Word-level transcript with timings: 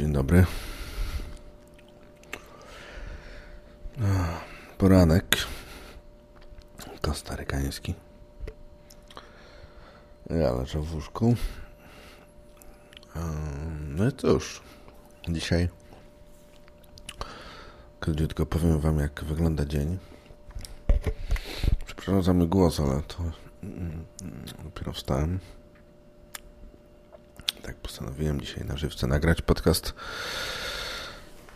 Dzień 0.00 0.12
dobry. 0.12 0.46
Poranek. 4.78 5.36
Kostarykański. 7.00 7.94
Ja 10.30 10.52
leżę 10.52 10.80
w 10.80 10.94
łóżku. 10.94 11.34
No 13.88 14.08
i 14.08 14.12
cóż, 14.12 14.62
dzisiaj 15.28 15.68
króciutko 18.00 18.46
powiem 18.46 18.80
wam, 18.80 18.98
jak 18.98 19.24
wygląda 19.24 19.64
dzień. 19.64 19.98
Przepraszam 21.86 22.40
za 22.40 22.46
głos, 22.46 22.80
ale 22.80 23.02
to 23.02 23.16
mm, 23.62 24.04
dopiero 24.64 24.92
wstałem. 24.92 25.38
Postanowiłem 28.00 28.40
dzisiaj 28.40 28.64
na 28.64 28.76
żywce 28.76 29.06
nagrać 29.06 29.42
podcast. 29.42 29.94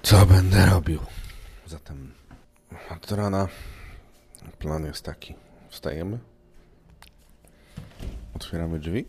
Co 0.03 0.27
będę 0.27 0.67
robił? 0.67 1.01
Zatem 1.67 2.15
od 2.91 3.13
rana 3.13 3.49
plan 4.59 4.85
jest 4.85 5.05
taki. 5.05 5.35
Wstajemy. 5.69 6.19
Otwieramy 8.35 8.79
drzwi. 8.79 9.05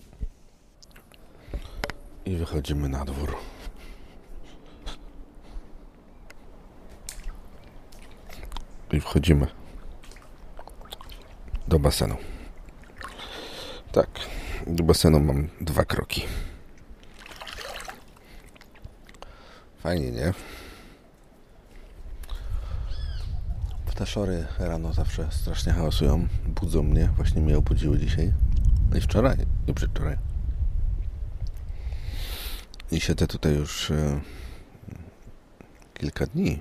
I 2.25 2.35
wychodzimy 2.35 2.89
na 2.89 3.05
dwór. 3.05 3.35
I 8.91 8.99
wchodzimy 8.99 9.47
do 11.67 11.79
basenu. 11.79 12.17
Tak, 13.91 14.09
do 14.67 14.83
basenu 14.83 15.19
mam 15.19 15.49
dwa 15.61 15.85
kroki. 15.85 16.25
Fajnie, 19.85 20.11
nie? 20.11 20.33
Ptaszory 23.85 24.45
rano 24.59 24.93
zawsze 24.93 25.27
strasznie 25.31 25.73
hałasują. 25.73 26.27
Budzą 26.47 26.83
mnie. 26.83 27.09
Właśnie 27.15 27.41
mnie 27.41 27.57
obudziły 27.57 27.99
dzisiaj. 27.99 28.33
No 28.91 28.97
I 28.97 29.01
wczoraj. 29.01 29.37
I 29.67 29.73
przedwczoraj. 29.73 30.17
I 32.91 33.01
siedzę 33.01 33.27
tutaj 33.27 33.55
już 33.55 33.91
e, 33.91 34.21
kilka 35.93 36.25
dni. 36.25 36.59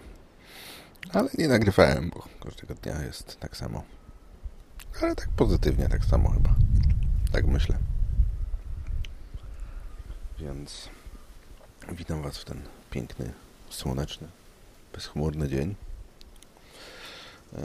Ale 1.12 1.28
nie 1.38 1.48
nagrywałem, 1.48 2.10
bo 2.10 2.28
każdego 2.40 2.74
dnia 2.74 3.02
jest 3.02 3.40
tak 3.40 3.56
samo. 3.56 3.82
Ale 5.02 5.14
tak 5.16 5.28
pozytywnie, 5.28 5.88
tak 5.88 6.04
samo 6.04 6.30
chyba. 6.30 6.54
Tak 7.32 7.46
myślę. 7.46 7.78
Więc 10.38 10.88
witam 11.92 12.22
Was 12.22 12.38
w 12.38 12.44
ten 12.44 12.62
piękny, 12.94 13.32
słoneczny, 13.70 14.28
bezchmurny 14.92 15.48
dzień. 15.48 15.74
Eee, 17.52 17.62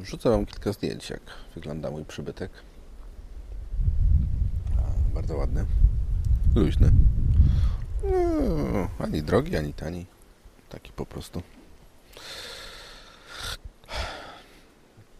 wrzucę 0.00 0.30
Wam 0.30 0.46
kilka 0.46 0.72
zdjęć, 0.72 1.10
jak 1.10 1.20
wygląda 1.54 1.90
mój 1.90 2.04
przybytek. 2.04 2.50
Bardzo 5.14 5.36
ładny, 5.36 5.66
luźny. 6.54 6.92
Eee, 8.04 8.88
ani 8.98 9.22
drogi, 9.22 9.56
ani 9.56 9.72
tani. 9.72 10.06
Taki 10.68 10.92
po 10.92 11.06
prostu. 11.06 11.42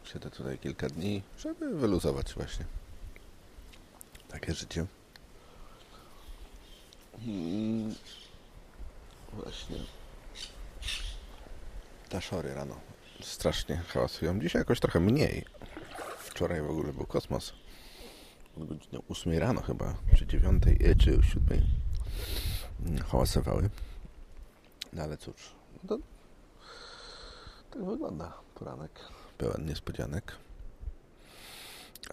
Siedzę 0.05 0.31
tutaj 0.31 0.59
kilka 0.59 0.89
dni, 0.89 1.23
żeby 1.39 1.75
wyluzować 1.75 2.35
właśnie. 2.35 2.65
Takie 4.29 4.55
życie. 4.55 4.87
Hmm. 7.25 7.95
Właśnie. 9.33 9.77
Taszory 12.09 12.55
rano 12.55 12.81
strasznie 13.21 13.77
hałasują. 13.77 14.41
Dzisiaj 14.41 14.61
jakoś 14.61 14.81
trochę 14.81 15.01
mniej. 15.01 15.45
Wczoraj 16.19 16.63
w 16.63 16.71
ogóle 16.71 16.93
był 16.93 17.07
kosmos. 17.07 17.53
Od 18.57 18.69
godziny 18.69 18.99
8 19.09 19.39
rano 19.39 19.63
chyba, 19.63 19.95
czy 20.17 20.27
9, 20.27 20.63
e, 20.67 20.95
czy 20.95 21.11
7 21.23 23.03
hałasowały. 23.07 23.71
No 24.93 25.03
ale 25.03 25.17
cóż, 25.17 25.55
no 25.73 25.89
to 25.89 25.99
tak 27.71 27.85
wygląda 27.85 28.33
poranek. 28.55 29.01
Pełen 29.39 29.67
niespodzianek. 29.67 30.33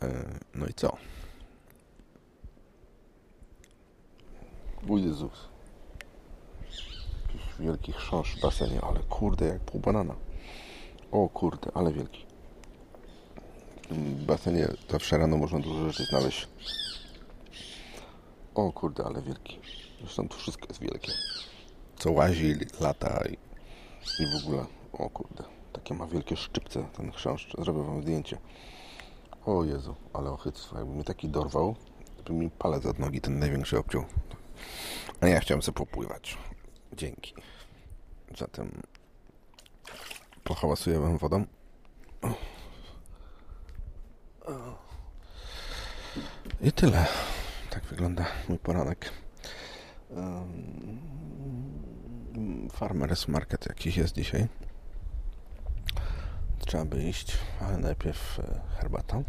E, 0.01 0.39
no 0.55 0.67
i 0.67 0.73
co? 0.73 0.97
O 4.89 4.97
Jezus. 4.97 5.54
Jakiś 7.55 7.67
wielki 7.67 7.91
chrząszcz 7.91 8.37
w 8.37 8.41
basenie, 8.41 8.81
ale 8.81 8.99
kurde, 8.99 9.45
jak 9.45 9.59
pół 9.61 9.81
banana. 9.81 10.15
O 11.11 11.29
kurde, 11.29 11.71
ale 11.73 11.93
wielki. 11.93 12.25
W 13.91 14.25
basenie 14.25 14.67
zawsze 14.89 15.17
rano 15.17 15.37
można 15.37 15.59
dużo 15.59 15.89
rzeczy 15.89 16.05
znaleźć. 16.05 16.47
O 18.55 18.71
kurde, 18.71 19.03
ale 19.03 19.21
wielki. 19.21 19.59
Zresztą 19.99 20.27
tu 20.27 20.37
wszystko 20.37 20.67
jest 20.69 20.81
wielkie. 20.81 21.11
Co 21.99 22.11
łazi, 22.11 22.55
lata 22.79 23.23
i, 23.29 23.33
i 24.23 24.25
w 24.25 24.45
ogóle. 24.45 24.65
O 24.93 25.09
kurde, 25.09 25.43
takie 25.73 25.93
ma 25.93 26.07
wielkie 26.07 26.35
szczypce 26.35 26.85
ten 26.97 27.11
chrząszcz. 27.11 27.57
Zrobię 27.57 27.83
wam 27.83 28.01
zdjęcie. 28.01 28.37
O 29.45 29.63
Jezu, 29.63 29.95
ale 30.13 30.31
ochyctwo. 30.31 30.77
Jakby 30.77 30.93
mnie 30.93 31.03
taki 31.03 31.29
dorwał, 31.29 31.75
by 32.25 32.33
mi 32.33 32.49
palec 32.49 32.85
od 32.85 32.99
nogi 32.99 33.21
ten 33.21 33.39
największy 33.39 33.79
obciął. 33.79 34.05
A 35.21 35.27
ja 35.27 35.39
chciałem 35.39 35.61
sobie 35.61 35.75
popływać. 35.75 36.37
Dzięki. 36.97 37.33
Zatem 38.37 38.81
pohałasuję 40.43 40.99
wam 40.99 41.17
wodą. 41.17 41.45
I 46.61 46.71
tyle. 46.71 47.05
Tak 47.69 47.83
wygląda 47.83 48.25
mój 48.49 48.59
poranek. 48.59 49.11
Farmers 52.71 53.27
Market 53.27 53.65
jakiś 53.65 53.97
jest 53.97 54.15
dzisiaj. 54.15 54.47
Trzeba 56.59 56.85
by 56.85 57.03
iść, 57.03 57.37
ale 57.61 57.77
najpierw 57.77 58.39
e, 58.39 58.61
herbata. 58.77 59.21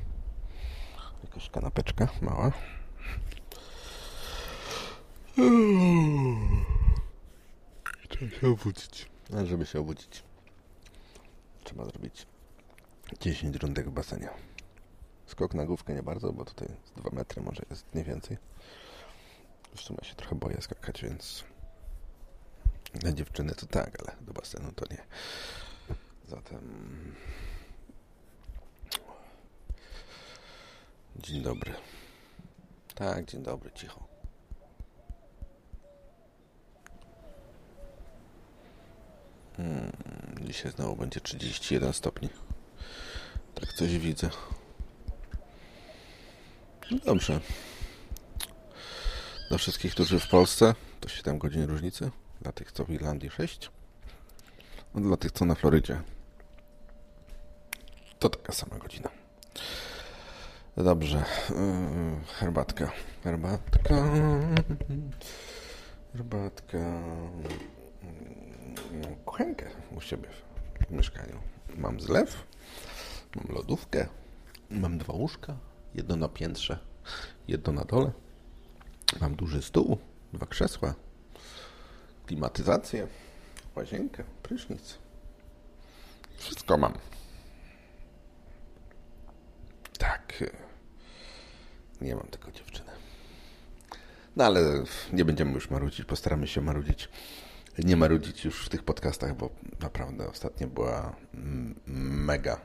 Jakaś 1.25 1.51
kanapeczka 1.51 2.09
mała. 2.23 2.53
Trzeba 8.09 8.31
się 8.41 8.49
obudzić. 8.49 9.09
A 9.37 9.45
żeby 9.45 9.67
się 9.67 9.81
obudzić, 9.81 10.23
trzeba 11.65 11.85
zrobić 11.85 12.27
10 13.21 13.57
rundek 13.57 13.89
w 13.89 13.93
basenie. 13.93 14.29
Skok 15.27 15.55
na 15.55 15.67
główkę 15.67 15.95
nie 15.95 16.03
bardzo, 16.03 16.33
bo 16.33 16.45
tutaj 16.45 16.69
2 16.97 17.11
metry 17.13 17.43
może 17.43 17.63
jest 17.71 17.95
nie 17.95 18.05
więcej. 18.05 18.39
W 19.77 19.81
sumie 19.81 19.99
się 20.03 20.15
trochę 20.15 20.37
boję 20.37 20.63
skakać, 20.63 21.03
więc 21.03 21.45
dla 22.95 23.13
dziewczyny 23.13 23.55
to 23.55 23.67
tak, 23.67 24.01
ale 24.01 24.17
do 24.21 24.33
basenu 24.33 24.73
to 24.73 24.85
nie. 24.91 25.03
Zatem 26.29 27.15
dzień 31.17 31.43
dobry. 31.43 31.75
Tak, 32.95 33.25
dzień 33.25 33.43
dobry, 33.43 33.71
cicho. 33.75 34.16
Hmm, 39.57 39.93
dzisiaj 40.41 40.73
znowu 40.73 40.97
będzie 40.97 41.21
31 41.21 41.93
stopni. 41.93 42.29
Tak 43.55 43.73
coś 43.73 43.99
widzę. 43.99 44.31
No 46.91 46.99
dobrze. 47.05 47.41
Dla 49.49 49.59
wszystkich, 49.59 49.93
którzy 49.93 50.21
w 50.21 50.29
Polsce, 50.29 50.75
to 51.01 51.09
7 51.09 51.39
godzin 51.39 51.65
różnicy. 51.65 52.11
Dla 52.41 52.53
tych, 52.53 52.73
co 52.73 52.85
w 52.85 52.91
Irlandii 52.91 53.31
6. 53.31 53.71
No 54.95 55.01
dla 55.01 55.17
tych, 55.17 55.33
co 55.33 55.45
na 55.45 55.55
Florydzie, 55.55 56.03
to 58.19 58.29
taka 58.29 58.53
sama 58.53 58.79
godzina. 58.79 59.11
Dobrze. 60.77 61.25
Yy, 61.51 62.25
herbatka. 62.39 62.93
Herbatka. 63.25 63.95
Herbatka. 66.13 66.79
Kuchenkę 69.25 69.67
u 69.97 70.01
siebie 70.01 70.29
w 70.89 70.91
mieszkaniu. 70.91 71.39
Mam 71.77 72.01
zlew. 72.01 72.47
Mam 73.37 73.57
lodówkę. 73.57 74.07
Mam 74.71 74.99
dwa 74.99 75.13
łóżka. 75.13 75.57
Jedno 75.95 76.17
na 76.17 76.29
piętrze, 76.29 76.79
jedno 77.49 77.73
na 77.73 77.85
dole. 77.85 78.13
Mam 79.21 79.37
duży 79.37 79.63
stół, 79.63 79.99
dwa 80.33 80.47
krzesła, 80.47 80.95
klimatyzację, 82.27 83.07
łazienkę, 83.77 84.25
prysznic. 84.43 84.99
Wszystko 86.39 86.79
mam. 86.79 86.93
Tak. 89.99 90.45
Nie 92.01 92.15
mam 92.15 92.27
tylko 92.27 92.53
dziewczyny. 92.53 92.91
No 94.37 94.45
ale 94.45 94.85
nie 95.13 95.25
będziemy 95.25 95.53
już 95.53 95.71
marudzić, 95.71 96.05
postaramy 96.05 96.47
się 96.49 96.61
marudzić. 96.61 97.09
Nie 97.85 97.97
marudzić 97.97 98.45
już 98.45 98.65
w 98.65 98.69
tych 98.69 98.83
podcastach, 98.83 99.37
bo 99.37 99.51
naprawdę 99.81 100.29
ostatnio 100.31 100.67
była 100.67 101.17
mega 102.27 102.61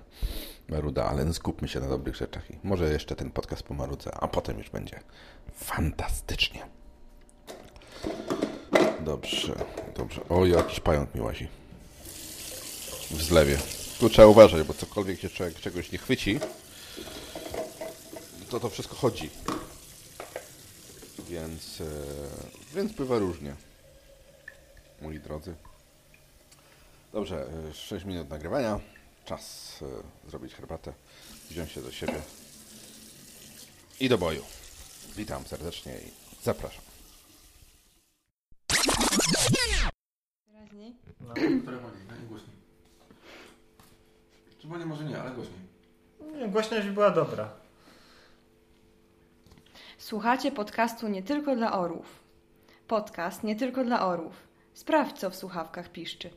maruda, 0.69 1.05
ale 1.05 1.33
skupmy 1.33 1.67
się 1.67 1.79
na 1.79 1.87
dobrych 1.87 2.15
rzeczach 2.15 2.51
i 2.51 2.59
może 2.63 2.93
jeszcze 2.93 3.15
ten 3.15 3.31
podcast 3.31 3.63
pomarudzę, 3.63 4.11
a 4.13 4.27
potem 4.27 4.57
już 4.57 4.69
będzie 4.69 4.99
fantastycznie. 5.55 6.65
Dobrze, 9.05 9.65
dobrze. 9.97 10.21
O, 10.29 10.45
jakiś 10.45 10.79
pająk 10.79 11.15
mi 11.15 11.21
łazi. 11.21 11.47
W 13.11 13.21
zlewie. 13.21 13.57
Tu 13.99 14.09
trzeba 14.09 14.27
uważać, 14.27 14.67
bo 14.67 14.73
cokolwiek 14.73 15.19
się 15.19 15.29
człowiek 15.29 15.55
czegoś 15.55 15.91
nie 15.91 15.97
chwyci, 15.97 16.39
to 18.49 18.59
to 18.59 18.69
wszystko 18.69 18.95
chodzi. 18.95 19.29
Więc, 21.29 21.81
e, 21.81 21.85
więc 22.75 22.91
bywa 22.91 23.19
różnie. 23.19 23.55
Moi 25.01 25.19
drodzy. 25.19 25.55
Dobrze, 27.13 27.47
6 27.73 28.05
e, 28.05 28.07
minut 28.07 28.29
nagrywania. 28.29 28.79
Czas 29.25 29.75
e, 30.25 30.29
zrobić 30.29 30.53
herbatę, 30.53 30.93
wziąć 31.49 31.71
się 31.71 31.81
do 31.81 31.91
siebie 31.91 32.21
i 33.99 34.09
do 34.09 34.17
boju. 34.17 34.43
Witam 35.15 35.45
serdecznie 35.45 35.93
i 35.93 36.11
zapraszam. 36.43 36.83
Wyraźniej. 40.47 40.95
No, 41.21 41.33
które 41.61 41.77
Najgłośniej. 42.07 42.55
Czy 44.59 44.67
nie 44.67 44.85
może 44.85 45.03
nie, 45.03 45.21
ale 45.21 45.31
głośniej. 45.31 45.59
Nie, 46.35 46.47
głośność 46.47 46.87
była 46.87 47.11
dobra. 47.11 47.49
Słuchacie 49.97 50.51
podcastu 50.51 51.07
nie 51.07 51.23
tylko 51.23 51.55
dla 51.55 51.79
orłów. 51.79 52.23
Podcast 52.87 53.43
nie 53.43 53.55
tylko 53.55 53.83
dla 53.83 54.05
orłów. 54.07 54.50
Sprawdź, 54.73 55.19
co 55.19 55.29
w 55.29 55.35
słuchawkach 55.35 55.89
piszczy. 55.89 56.29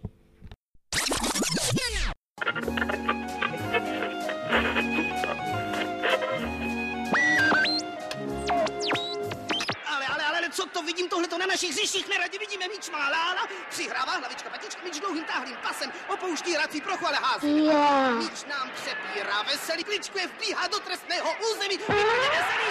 co 10.54 10.66
to 10.66 10.82
widzimy 10.82 11.08
tohle 11.08 11.28
to 11.28 11.38
na 11.38 11.46
našich 11.46 11.70
hřištích 11.70 12.08
neradě 12.08 12.38
vidíme 12.38 12.68
míč 12.68 12.90
má 12.90 13.08
lála, 13.08 13.46
přihrává 13.70 14.12
hlavička 14.12 14.50
patička, 14.50 14.82
míč 14.84 15.00
dlouhým 15.00 15.24
táhlým 15.24 15.56
pasem, 15.62 15.92
opouští 16.08 16.54
hrací 16.54 16.80
prochu, 16.80 17.06
ale 17.06 17.16
hází. 17.16 17.64
Yeah. 17.64 18.14
Míč 18.18 18.44
nám 18.50 18.70
přepírá 18.70 19.42
veselý, 19.42 19.84
kličkuje, 19.84 20.26
vbíhá 20.26 20.66
do 20.66 20.78
trestného 20.78 21.28
území, 21.50 21.76
veselý, 21.78 22.68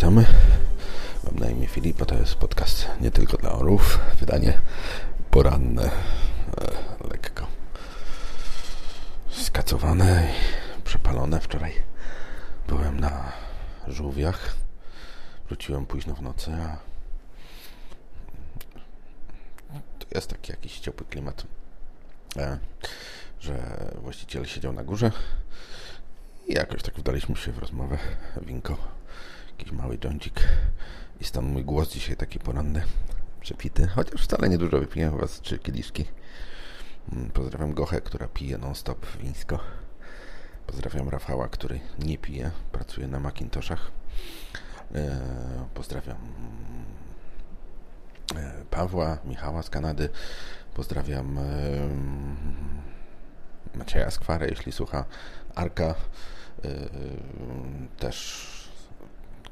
witamy. 0.03 0.27
Mam 1.25 1.39
na 1.39 1.51
imię 1.51 1.67
Filip, 1.67 2.07
to 2.07 2.15
jest 2.15 2.35
podcast 2.35 2.89
nie 3.01 3.11
tylko 3.11 3.37
dla 3.37 3.53
orów. 3.53 4.01
Wydanie 4.21 4.61
poranne, 5.31 5.85
e, 5.85 5.91
lekko 7.11 7.47
skacowane 9.31 10.33
i 10.79 10.83
przepalone. 10.83 11.41
Wczoraj 11.41 11.73
byłem 12.69 13.01
na 13.01 13.33
żółwiach. 13.89 14.55
Wróciłem 15.47 15.87
późno 15.87 16.15
w 16.15 16.23
nocy, 16.23 16.53
a 16.53 16.77
to 19.99 20.07
jest 20.15 20.31
taki 20.31 20.53
jakiś 20.53 20.81
ciepły 20.81 21.07
klimat, 21.07 21.47
e, 22.37 22.59
że 23.41 23.55
właściciel 24.03 24.47
siedział 24.47 24.73
na 24.73 24.85
górze 24.85 25.11
i 26.49 26.53
jakoś 26.55 26.83
tak 26.83 26.95
wdaliśmy 26.95 27.37
się 27.37 27.53
w 27.53 27.59
rozmowę. 27.59 27.99
Winko 28.41 28.77
jakiś 29.63 29.79
mały 29.79 29.99
dżądzik 29.99 30.49
i 31.21 31.25
stąd 31.25 31.53
mój 31.53 31.65
głos 31.65 31.93
dzisiaj 31.93 32.17
taki 32.17 32.39
poranny, 32.39 32.83
przepity, 33.41 33.87
chociaż 33.87 34.23
wcale 34.23 34.49
niedużo 34.49 34.79
wypiłem 34.79 35.19
was 35.19 35.41
trzy 35.41 35.59
kieliszki. 35.59 36.05
Mm, 37.13 37.31
pozdrawiam 37.31 37.75
Gochę, 37.75 38.01
która 38.01 38.29
pije 38.29 38.59
non-stop 38.59 39.07
wińsko. 39.21 39.59
Pozdrawiam 40.67 41.09
Rafała, 41.09 41.49
który 41.49 41.81
nie 41.99 42.19
pije, 42.19 42.51
pracuje 42.73 43.09
na 43.09 43.21
Macintoshach. 43.21 43.91
E, 44.95 45.21
pozdrawiam 45.75 46.19
e, 48.37 48.65
Pawła, 48.71 49.19
Michała 49.25 49.63
z 49.63 49.71
Kanady. 49.71 50.09
Pozdrawiam 50.75 51.39
e, 51.39 51.43
Macieja 53.75 54.11
Skwarę, 54.11 54.49
jeśli 54.49 54.73
słucha. 54.73 55.05
Arka 55.55 55.95
też 57.99 58.52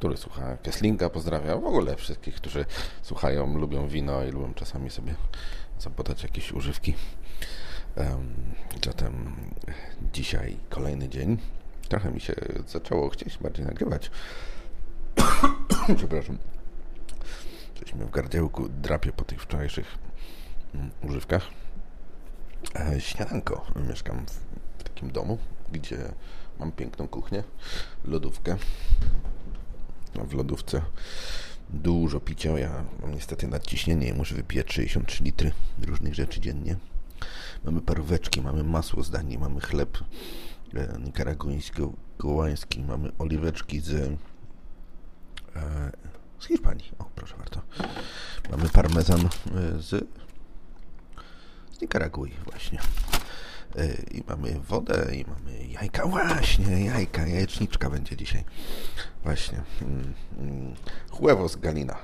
który 0.01 0.17
słucha 0.17 0.57
Kesslinga, 0.57 1.11
pozdrawiam 1.11 1.61
w 1.61 1.65
ogóle 1.65 1.97
wszystkich, 1.97 2.35
którzy 2.35 2.65
słuchają, 3.03 3.59
lubią 3.59 3.89
wino 3.89 4.25
i 4.25 4.31
lubią 4.31 4.55
czasami 4.55 4.91
sobie 4.91 5.15
zapodać 5.79 6.23
jakieś 6.23 6.53
używki. 6.53 6.95
Um, 7.97 8.35
zatem 8.85 9.37
dzisiaj 10.13 10.57
kolejny 10.71 11.09
dzień. 11.09 11.39
Trochę 11.89 12.11
mi 12.11 12.21
się 12.21 12.35
zaczęło 12.67 13.09
chcieć 13.09 13.39
bardziej 13.39 13.67
nagrywać. 13.67 14.11
Przepraszam. 15.97 16.39
Jesteśmy 17.71 18.07
w 18.07 18.11
gardziełku, 18.11 18.69
drapie 18.69 19.13
po 19.13 19.25
tych 19.25 19.43
wczorajszych 19.43 19.99
um, 20.75 20.91
używkach. 21.03 21.49
E, 22.77 23.01
śniadanko. 23.01 23.67
Mieszkam 23.89 24.27
w 24.79 24.83
takim 24.83 25.11
domu, 25.11 25.39
gdzie 25.73 25.99
mam 26.59 26.73
piękną 26.73 27.09
kuchnię, 27.09 27.45
lodówkę, 28.05 28.57
w 30.15 30.35
lodówce 30.35 30.83
dużo 31.71 32.21
picia. 32.21 32.59
Ja 32.59 32.85
mam 33.03 33.15
niestety 33.15 33.49
nadciśnienie 33.49 34.09
i 34.09 34.13
muszę 34.13 34.35
wypijać 34.35 34.73
63 34.73 35.25
litry 35.25 35.53
różnych 35.83 36.15
rzeczy 36.15 36.41
dziennie. 36.41 36.77
Mamy 37.65 37.81
paróweczki, 37.81 38.41
mamy 38.41 38.65
masło 38.65 39.03
z 39.03 39.11
Danii, 39.11 39.39
mamy 39.39 39.61
chleb 39.61 39.99
e, 40.75 40.99
nikaraguńsko-gołański, 40.99 42.85
mamy 42.85 43.13
oliweczki 43.19 43.81
z, 43.81 43.91
e, 45.57 45.93
z 46.39 46.47
Hiszpanii. 46.47 46.93
O, 46.99 47.05
proszę 47.15 47.37
bardzo. 47.37 47.61
Mamy 48.51 48.69
parmezan 48.69 49.21
e, 49.21 49.29
z, 49.79 49.89
z 51.73 51.81
Nikaragui 51.81 52.33
właśnie. 52.45 52.79
E, 53.79 53.87
I 54.11 54.25
mamy 54.29 54.61
wodę, 54.69 55.07
i 55.13 55.25
mamy 55.29 55.67
jajka. 55.67 56.07
Właśnie, 56.07 56.85
jajka, 56.85 57.27
jajeczniczka 57.27 57.91
będzie 57.91 58.17
dzisiaj. 58.17 58.45
Właśnie. 59.25 59.61
Mm, 59.83 60.15
mm. 60.39 60.75
Huevos 61.11 61.57
Galina. 61.57 61.97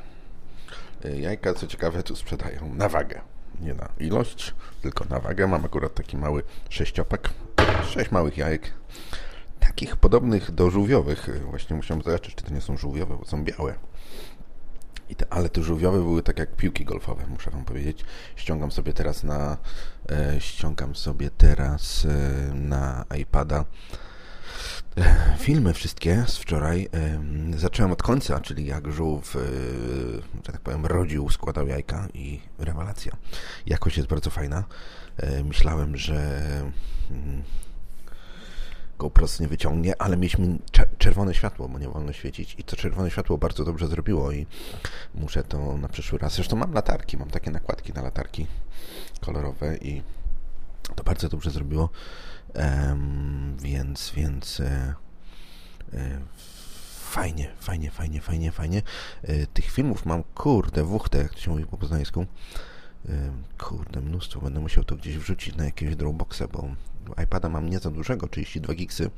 E, 1.05 1.17
jajka, 1.21 1.55
co 1.55 1.67
ciekawe, 1.67 2.03
tu 2.03 2.17
sprzedają 2.17 2.75
na 2.75 2.89
wagę. 2.89 3.21
Nie 3.61 3.75
na 3.75 3.89
ilość, 3.99 4.55
tylko 4.83 5.05
na 5.05 5.21
wagę. 5.21 5.47
Mam 5.47 5.65
akurat 5.65 5.95
taki 5.95 6.17
mały 6.17 6.43
sześciopak. 6.69 7.31
Sześć 7.89 8.11
małych 8.11 8.37
jajek. 8.37 8.75
Takich 9.61 9.97
podobnych 9.97 10.51
do 10.51 10.71
żółwiowych. 10.71 11.29
E, 11.29 11.33
właśnie 11.33 11.77
musiałem 11.77 12.03
zobaczyć, 12.03 12.35
czy 12.35 12.45
to 12.45 12.55
nie 12.55 12.61
są 12.61 12.77
żółwiowe, 12.77 13.17
bo 13.17 13.25
są 13.25 13.45
białe. 13.45 13.75
Te, 15.15 15.33
ale 15.33 15.49
te 15.49 15.63
żółwiowe 15.63 15.99
były 15.99 16.23
tak 16.23 16.39
jak 16.39 16.57
piłki 16.57 16.85
golfowe, 16.85 17.27
muszę 17.27 17.51
wam 17.51 17.65
powiedzieć. 17.65 18.05
Ściągam 18.37 18.73
sobie 18.73 18.93
teraz 18.93 19.25
na 19.25 19.57
e, 20.11 20.41
ściągam 20.41 20.95
sobie 20.97 21.31
teraz 21.31 22.05
e, 22.05 22.55
na 22.55 23.05
iPada 23.19 23.65
Filmy 25.39 25.75
wszystkie 25.75 26.25
z 26.27 26.37
wczoraj 26.37 26.89
zacząłem 27.57 27.93
od 27.93 28.03
końca, 28.03 28.41
czyli 28.41 28.67
jak 28.67 28.93
żółw, 28.93 29.37
e, 29.37 29.41
że 30.47 30.53
tak 30.53 30.61
powiem, 30.61 30.87
rodził, 30.87 31.31
składał 31.31 31.67
jajka 31.67 32.09
i 32.15 32.41
rewelacja. 32.59 33.13
Jakość 33.67 33.97
jest 33.97 34.09
bardzo 34.09 34.31
fajna. 34.31 34.65
E, 35.17 35.45
myślałem, 35.45 35.97
że 35.97 36.41
mm, 38.97 38.99
GoPro 38.99 39.27
nie 39.41 39.49
wyciągnie, 39.49 40.03
ale 40.03 40.17
mieliśmy 40.17 40.59
czerwone 40.99 41.35
światło, 41.35 41.69
bo 41.69 41.79
nie 41.79 41.89
wolno 41.89 42.13
świecić 42.13 42.55
i 42.59 42.65
to 42.65 42.77
czerwone 42.77 43.11
światło 43.11 43.39
bardzo 43.39 43.65
dobrze 43.65 43.89
zrobiło 43.89 44.33
i 44.33 44.47
muszę 45.15 45.43
to 45.43 45.77
na 45.77 45.89
przyszły 45.89 46.19
raz. 46.19 46.35
Zresztą 46.35 46.57
mam 46.57 46.73
latarki, 46.73 47.17
mam 47.17 47.31
takie 47.31 47.51
nakładki 47.51 47.93
na 47.93 48.03
latarki 48.03 48.47
kolorowe 49.21 49.77
i 49.77 50.03
to 50.95 51.05
bardzo 51.05 51.29
dobrze 51.29 51.51
zrobiło. 51.51 51.91
Um, 52.55 53.57
więc, 53.59 54.13
więc 54.17 54.61
e, 54.61 54.95
e, 55.95 56.21
fajnie, 57.01 57.51
fajnie, 57.61 57.91
fajnie, 57.91 58.21
fajnie, 58.21 58.53
fajnie. 58.53 58.83
E, 59.23 59.47
tych 59.47 59.71
filmów 59.71 60.07
mam, 60.07 60.23
kurde, 60.23 60.85
wuchtę, 60.85 61.19
jak 61.19 61.35
to 61.35 61.41
się 61.41 61.51
mówi 61.51 61.67
po 61.67 61.77
poznańsku. 61.77 62.27
E, 63.09 63.33
kurde, 63.59 64.01
mnóstwo. 64.01 64.41
Będę 64.41 64.61
musiał 64.61 64.85
to 64.85 64.97
gdzieś 64.97 65.19
wrzucić 65.19 65.57
na 65.57 65.65
jakiegoś 65.65 65.97
Dropboxa, 65.97 66.43
bo 66.53 66.69
iPada 67.25 67.49
mam 67.49 67.71
nie 67.71 67.79
za 67.79 67.91
dużego, 67.91 68.29
32 68.29 68.75
gigsy. 68.75 69.11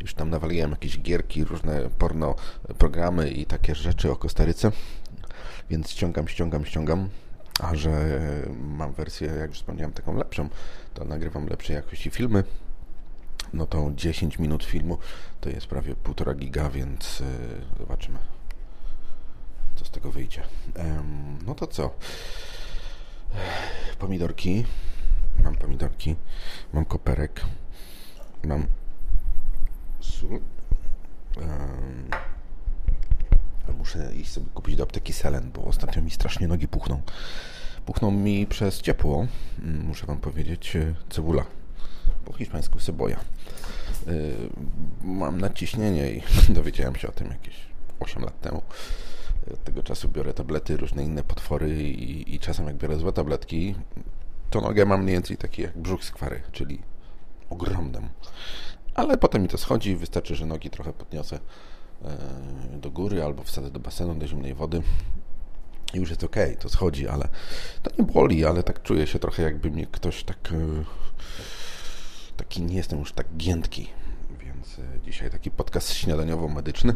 Już 0.00 0.14
tam 0.14 0.30
nawaliłem 0.30 0.70
jakieś 0.70 0.98
gierki, 0.98 1.44
różne 1.44 1.90
porno 1.98 2.34
programy 2.78 3.30
i 3.30 3.46
takie 3.46 3.74
rzeczy 3.74 4.10
o 4.10 4.16
Kostaryce. 4.16 4.72
Więc 5.70 5.90
ściągam, 5.90 6.28
ściągam, 6.28 6.66
ściągam. 6.66 7.08
A 7.60 7.74
że 7.74 8.20
mam 8.60 8.92
wersję, 8.92 9.28
jak 9.28 9.48
już 9.48 9.58
wspomniałem, 9.58 9.92
taką 9.92 10.16
lepszą, 10.16 10.48
to 10.94 11.04
nagrywam 11.04 11.46
lepszej 11.46 11.76
jakości 11.76 12.10
filmy. 12.10 12.44
No 13.52 13.66
to 13.66 13.90
10 13.94 14.38
minut 14.38 14.64
filmu 14.64 14.98
to 15.40 15.50
jest 15.50 15.66
prawie 15.66 15.94
1,5 15.94 16.36
giga, 16.36 16.70
więc 16.70 17.20
yy, 17.20 17.26
zobaczymy, 17.78 18.18
co 19.76 19.84
z 19.84 19.90
tego 19.90 20.10
wyjdzie. 20.10 20.42
No 21.46 21.54
to 21.54 21.66
co? 21.66 21.90
Pomidorki. 23.98 24.64
Mam 25.44 25.54
pomidorki. 25.54 26.16
Mam 26.72 26.84
koperek. 26.84 27.44
Mam 28.44 28.66
sól. 30.00 30.40
Um, 31.36 32.10
muszę 33.78 34.14
iść 34.14 34.30
sobie 34.30 34.46
kupić 34.54 34.76
do 34.76 34.82
apteki 34.82 35.12
Selen, 35.12 35.50
bo 35.54 35.64
ostatnio 35.64 36.02
mi 36.02 36.10
strasznie 36.10 36.48
nogi 36.48 36.68
puchną. 36.68 37.02
Puchną 37.86 38.10
mi 38.10 38.46
przez 38.46 38.80
ciepło, 38.80 39.26
mm, 39.58 39.86
muszę 39.86 40.06
wam 40.06 40.18
powiedzieć, 40.18 40.76
e, 40.76 40.94
cebula. 41.10 41.44
Po 42.24 42.32
hiszpańsku 42.32 42.80
ceboja. 42.80 43.16
E, 43.16 44.12
mam 45.04 45.40
nadciśnienie 45.40 46.12
i 46.12 46.22
dowiedziałem 46.58 46.96
się 46.96 47.08
o 47.08 47.12
tym 47.12 47.30
jakieś 47.30 47.54
8 48.00 48.22
lat 48.22 48.40
temu. 48.40 48.62
Od 49.50 49.64
tego 49.64 49.82
czasu 49.82 50.08
biorę 50.08 50.34
tablety, 50.34 50.76
różne 50.76 51.04
inne 51.04 51.22
potwory 51.22 51.82
i, 51.82 52.34
i 52.34 52.38
czasem 52.38 52.66
jak 52.66 52.76
biorę 52.76 52.96
złe 52.96 53.12
tabletki, 53.12 53.74
to 54.50 54.60
nogę 54.60 54.86
mam 54.86 55.02
mniej 55.02 55.14
więcej 55.14 55.36
taki 55.36 55.62
jak 55.62 55.78
brzuch 55.78 56.04
skwary, 56.04 56.42
czyli 56.52 56.78
ogromną. 57.50 58.08
Ale 58.94 59.18
potem 59.18 59.42
mi 59.42 59.48
to 59.48 59.58
schodzi, 59.58 59.96
wystarczy, 59.96 60.34
że 60.34 60.46
nogi 60.46 60.70
trochę 60.70 60.92
podniosę 60.92 61.38
e, 62.04 62.78
do 62.78 62.90
góry 62.90 63.22
albo 63.22 63.42
wsadzę 63.42 63.70
do 63.70 63.80
basenu, 63.80 64.14
do 64.14 64.26
zimnej 64.26 64.54
wody 64.54 64.82
i 65.94 65.98
już 65.98 66.10
jest 66.10 66.24
ok, 66.24 66.36
to 66.58 66.68
schodzi, 66.68 67.08
ale 67.08 67.28
to 67.82 67.90
nie 67.98 68.04
boli, 68.04 68.44
ale 68.44 68.62
tak 68.62 68.82
czuję 68.82 69.06
się 69.06 69.18
trochę 69.18 69.42
jakby 69.42 69.70
mnie 69.70 69.86
ktoś 69.86 70.24
tak 70.24 70.52
e, 70.52 70.84
taki 72.36 72.62
nie 72.62 72.76
jestem 72.76 72.98
już 72.98 73.12
tak 73.12 73.26
giętki, 73.36 73.88
więc 74.62 74.78
e, 74.78 75.00
dzisiaj 75.04 75.30
taki 75.30 75.50
podcast 75.50 75.92
śniadaniowo-medyczny. 75.92 76.94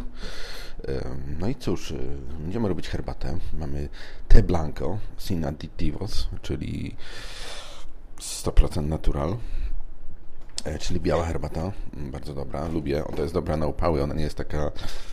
No 1.38 1.49
i 1.49 1.54
cóż, 1.54 1.94
będziemy 2.40 2.68
robić 2.68 2.88
herbatę. 2.88 3.38
Mamy 3.58 3.88
te 4.28 4.42
blanco 4.42 4.99
sin 5.18 5.46
czyli 6.42 6.96
100% 8.20 8.87
natural, 8.87 9.37
e, 10.64 10.78
czyli 10.78 11.00
biała 11.00 11.25
herbata, 11.25 11.73
mm, 11.96 12.11
bardzo 12.11 12.35
dobra, 12.35 12.68
lubię, 12.68 13.04
to 13.16 13.23
jest 13.23 13.35
dobra 13.35 13.56
na 13.56 13.66
upały, 13.66 14.02
ona 14.02 14.14
nie 14.14 14.25
jest 14.25 14.37
taka 14.37 14.70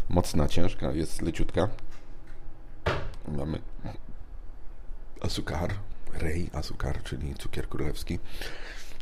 mocna, 0.09 0.47
ciężka, 0.47 0.91
jest 0.91 1.21
leciutka. 1.21 1.69
Mamy 3.27 3.61
asukar, 5.21 5.73
rej 6.13 6.49
asukar, 6.53 7.03
czyli 7.03 7.35
cukier 7.35 7.69
królewski. 7.69 8.19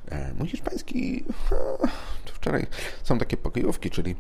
E, 0.10 0.34
mój 0.34 0.48
hiszpański 0.48 1.24
wczoraj 2.25 2.67
są 3.03 3.17
takie 3.17 3.38
pokojówki, 3.38 3.89
czyli 3.89 4.15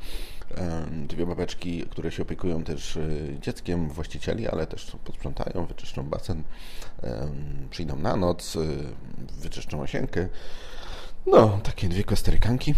dwie 1.07 1.25
babeczki, 1.25 1.85
które 1.89 2.11
się 2.11 2.23
opiekują 2.23 2.63
też 2.63 2.97
e, 2.97 3.01
dzieckiem 3.41 3.89
właścicieli, 3.89 4.47
ale 4.47 4.67
też 4.67 4.97
posprzątają, 5.05 5.65
wyczyszczą 5.65 6.03
basen, 6.03 6.43
przyjdą 7.69 7.95
na 7.95 8.15
noc, 8.15 8.55
e, 8.55 8.59
wyczyszczą 9.41 9.81
osienkę. 9.81 10.27
No, 11.27 11.59
takie 11.63 11.89
dwie 11.89 12.03
kostarykanki 12.03 12.75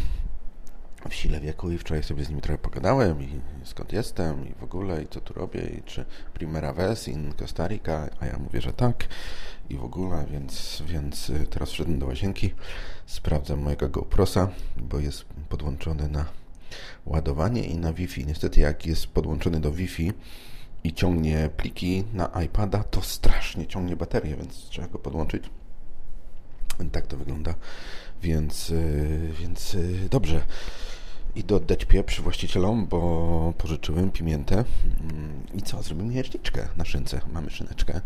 w 1.09 1.13
sile 1.13 1.39
wieku 1.39 1.71
i 1.71 1.77
wczoraj 1.77 2.03
sobie 2.03 2.23
z 2.25 2.29
nimi 2.29 2.41
trochę 2.41 2.57
pogadałem 2.57 3.21
i 3.21 3.41
skąd 3.63 3.93
jestem 3.93 4.47
i 4.47 4.53
w 4.53 4.63
ogóle 4.63 5.03
i 5.03 5.07
co 5.07 5.21
tu 5.21 5.33
robię 5.33 5.61
i 5.61 5.83
czy 5.83 6.05
primera 6.33 6.73
vez 6.73 7.07
in 7.07 7.33
Costa 7.33 7.67
Rica, 7.67 8.09
a 8.19 8.25
ja 8.25 8.37
mówię, 8.37 8.61
że 8.61 8.73
tak 8.73 9.07
i 9.69 9.77
w 9.77 9.83
ogóle, 9.83 10.25
więc, 10.31 10.83
więc 10.87 11.29
y, 11.29 11.47
teraz 11.49 11.69
wszedłem 11.69 11.99
do 11.99 12.05
łazienki, 12.05 12.53
sprawdzam 13.05 13.61
mojego 13.61 13.89
GoProsa, 13.89 14.49
bo 14.77 14.99
jest 14.99 15.25
podłączony 15.49 16.09
na 16.09 16.25
ładowanie 17.05 17.63
i 17.63 17.77
na 17.77 17.93
Wi-Fi. 17.93 18.25
Niestety 18.25 18.61
jak 18.61 18.85
jest 18.85 19.07
podłączony 19.07 19.59
do 19.59 19.71
Wi-Fi 19.71 20.13
i 20.83 20.93
ciągnie 20.93 21.49
pliki 21.57 22.03
na 22.13 22.41
iPada, 22.45 22.83
to 22.83 23.01
strasznie 23.01 23.67
ciągnie 23.67 23.95
baterię, 23.95 24.35
więc 24.35 24.57
trzeba 24.69 24.87
go 24.87 24.99
podłączyć. 24.99 25.43
Tak 26.91 27.07
to 27.07 27.17
wygląda, 27.17 27.55
więc, 28.21 28.69
y, 28.69 29.31
więc 29.39 29.75
y, 29.75 30.07
dobrze. 30.09 30.41
Idę 31.35 31.55
oddać 31.55 31.85
pieprz 31.85 32.21
właścicielom, 32.21 32.87
bo 32.87 33.53
pożyczyłem 33.57 34.11
pimiętę. 34.11 34.55
Mm, 34.55 35.43
I 35.53 35.61
co? 35.61 35.83
Zrobimy 35.83 36.13
jeczniczkę 36.13 36.67
na 36.77 36.85
szynce. 36.85 37.21
Mamy 37.31 37.49
szyneczkę. 37.49 38.01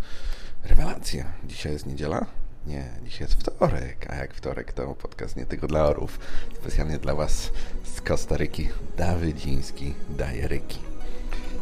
Rewelacja. 0.64 1.26
Dzisiaj 1.46 1.74
jest 1.74 1.86
niedziela? 1.86 2.26
Nie, 2.68 2.90
dzisiaj 3.06 3.22
jest 3.28 3.34
wtorek, 3.34 4.08
a 4.10 4.16
jak 4.16 4.34
wtorek 4.34 4.74
to 4.74 4.96
podcast 4.96 5.36
nie 5.36 5.46
tylko 5.46 5.68
dla 5.68 5.86
orów. 5.86 6.20
Specjalnie 6.56 6.98
dla 6.98 7.16
Was 7.16 7.52
z 7.96 8.02
Kostaryki. 8.02 8.70
Dawydziński 8.98 9.94
daje 10.10 10.48
ryki. 10.48 10.80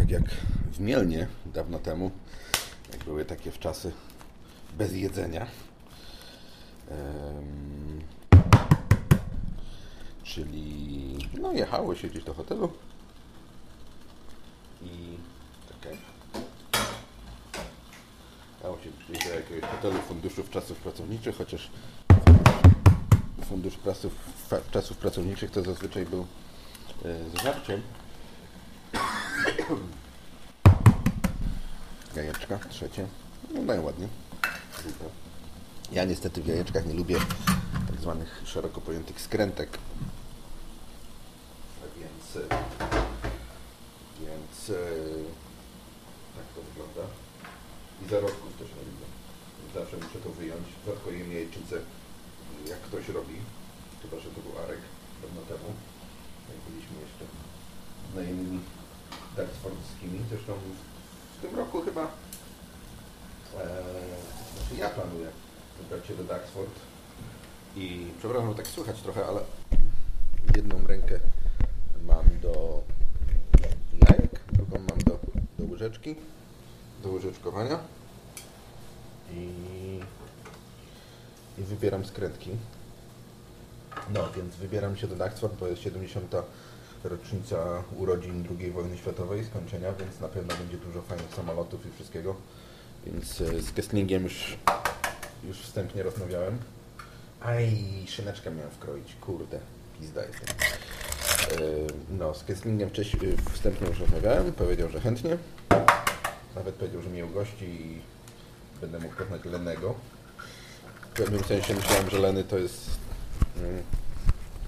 tak 0.07 0.13
jak 0.13 0.31
w 0.71 0.79
Mielnie 0.79 1.27
dawno 1.45 1.79
temu, 1.79 2.11
jak 2.91 3.03
były 3.03 3.25
takie 3.25 3.51
w 3.51 3.59
czasy 3.59 3.91
bez 4.77 4.93
jedzenia. 4.93 5.47
Um, 6.91 8.01
czyli 10.23 11.29
no 11.41 11.51
jechało 11.51 11.95
się 11.95 12.07
gdzieś 12.07 12.23
do 12.23 12.33
hotelu 12.33 12.71
i 14.81 15.17
czekaj. 15.69 15.97
Dało 18.63 18.77
się 18.77 18.89
gdzieś 18.89 19.25
do 19.25 19.33
jakiegoś 19.33 19.69
hotelu 19.69 19.99
funduszów 20.01 20.49
czasów 20.49 20.77
pracowniczych, 20.77 21.35
chociaż 21.35 21.69
fundusz 23.49 23.77
czasów, 23.85 24.13
czasów 24.71 24.97
pracowniczych 24.97 25.51
to 25.51 25.61
zazwyczaj 25.61 26.05
był 26.05 26.25
e, 27.05 27.29
z 27.29 27.43
żarciem. 27.43 27.81
Jajeczka, 32.15 32.59
trzecie. 32.69 33.07
Wyglądają 33.47 33.81
ładnie. 33.81 34.07
Ja 35.91 36.05
niestety 36.05 36.41
w 36.41 36.47
jajeczkach 36.47 36.85
nie 36.85 36.93
lubię 36.93 37.15
tak 37.87 37.99
zwanych 38.01 38.41
szeroko 38.45 38.81
pojętych 38.81 39.21
skrętek. 39.21 39.77
Więc, 41.97 42.47
więc 44.19 44.79
tak 46.35 46.45
to 46.55 46.61
wygląda. 46.61 47.01
I 48.05 48.09
zarodków 48.09 48.57
też 48.59 48.67
nie 48.69 48.85
lubię. 48.91 49.07
Zawsze 49.73 49.97
muszę 49.97 50.19
to 50.23 50.29
wyjąć. 50.29 50.67
Rzadko 50.85 51.11
jem 51.11 51.31
jajecznicę, 51.31 51.75
jak 52.67 52.81
ktoś 52.81 53.09
robi. 53.09 53.35
Chyba, 54.01 54.19
że 54.19 54.29
to 54.29 54.41
był 54.41 54.59
Arek 54.63 54.79
dawno 55.21 55.41
temu. 55.41 55.69
Jak 56.49 56.59
byliśmy 56.67 56.95
jeszcze 57.01 57.25
znajomymi 58.13 58.59
dartfordskimi. 59.37 60.19
Zresztą 60.29 60.53
w 61.37 61.41
tym 61.41 61.55
roku 61.55 61.81
chyba 61.81 62.01
e, 62.01 62.07
znaczy 64.57 64.75
ja 64.79 64.89
planuję 64.89 65.27
wybrać 65.81 66.07
się 66.07 66.15
do 66.15 66.23
Dartford. 66.23 66.79
I 67.75 68.07
przepraszam, 68.19 68.55
tak 68.55 68.67
słychać 68.67 69.01
trochę, 69.01 69.25
ale 69.25 69.41
jedną 70.55 70.87
rękę 70.87 71.19
mam 72.05 72.39
do 72.41 72.83
jajek, 73.93 74.39
drugą 74.51 74.79
mam 74.79 74.99
do, 75.05 75.19
do 75.59 75.71
łyżeczki, 75.71 76.15
do 77.03 77.09
łyżeczkowania 77.09 77.79
i, 79.33 79.49
i 81.57 81.63
wybieram 81.63 82.05
skrętki. 82.05 82.51
No, 84.13 84.29
więc 84.35 84.55
wybieram 84.55 84.97
się 84.97 85.07
do 85.07 85.15
Daxford, 85.15 85.53
bo 85.53 85.67
jest 85.67 85.81
70. 85.81 86.35
rocznica 87.03 87.83
urodzin 87.97 88.47
II 88.59 88.71
wojny 88.71 88.97
światowej, 88.97 89.45
skończenia, 89.45 89.93
więc 89.99 90.19
na 90.19 90.27
pewno 90.27 90.55
będzie 90.55 90.77
dużo 90.77 91.01
fajnych 91.01 91.33
samolotów 91.35 91.85
i 91.85 91.91
wszystkiego. 91.91 92.35
Więc 93.05 93.41
e, 93.41 93.61
z 93.61 93.71
Kesslingiem 93.71 94.23
już, 94.23 94.57
już 95.43 95.57
wstępnie 95.61 96.03
rozmawiałem. 96.03 96.57
Aj, 97.41 97.77
szyneczkę 98.07 98.51
miałem 98.51 98.71
wkroić, 98.71 99.15
kurde, 99.21 99.59
pizda 99.99 100.21
jestem. 100.25 100.47
E, 100.49 102.17
No, 102.17 102.33
z 102.33 102.43
Kesslingiem 102.43 102.89
wcześniej, 102.89 103.37
wstępnie 103.53 103.87
już 103.87 103.99
rozmawiałem, 103.99 104.53
powiedział, 104.53 104.89
że 104.89 104.99
chętnie. 104.99 105.37
Nawet 106.55 106.75
powiedział, 106.75 107.01
że 107.01 107.09
mnie 107.09 107.25
ugości 107.25 107.65
i 107.65 108.01
będę 108.81 108.99
mógł 108.99 109.15
poznać 109.15 109.45
Lennego. 109.45 109.95
W 111.01 111.17
pewnym 111.17 111.43
sensie 111.43 111.73
myślałem, 111.73 112.09
że 112.09 112.19
Leny 112.19 112.43
to 112.43 112.57
jest... 112.57 112.89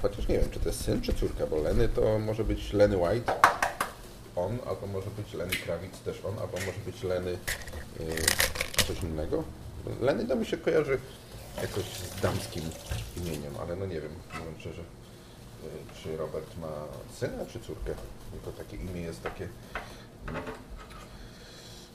Chociaż 0.02 0.28
nie 0.28 0.40
wiem, 0.40 0.50
czy 0.50 0.60
to 0.60 0.70
jest 0.70 0.84
syn, 0.84 1.02
czy 1.02 1.14
córka, 1.14 1.48
bo 1.48 1.58
Leny 1.58 1.90
to 1.90 2.20
może 2.20 2.44
być 2.44 2.74
Lenny 2.74 2.98
White, 2.98 3.34
on, 4.36 4.58
albo 4.68 4.88
może 4.88 5.10
być 5.10 5.34
Lenny 5.34 5.56
Kravitz, 5.56 6.00
też 6.00 6.26
on, 6.26 6.40
albo 6.40 6.54
może 6.54 6.80
być 6.86 7.04
Leny 7.04 7.32
yy, 7.32 8.06
coś 8.88 9.04
innego. 9.04 9.44
Leny 10.02 10.26
to 10.26 10.36
mi 10.36 10.46
się 10.46 10.58
kojarzy 10.58 11.00
jakoś 11.62 11.84
z 11.84 12.22
damskim 12.22 12.64
imieniem, 13.18 13.54
ale 13.62 13.76
no 13.76 13.86
nie 13.86 14.02
wiem, 14.02 14.12
mówiąc 14.40 14.60
szczerze, 14.60 14.82
yy, 15.64 15.70
czy 16.04 16.18
Robert 16.18 16.58
ma 16.58 16.72
syna, 17.16 17.46
czy 17.46 17.60
córkę. 17.60 17.94
Tylko 18.32 18.52
takie 18.52 18.78
imię 18.78 19.02
jest 19.02 19.24
takie 19.24 19.48
mm, 20.28 20.44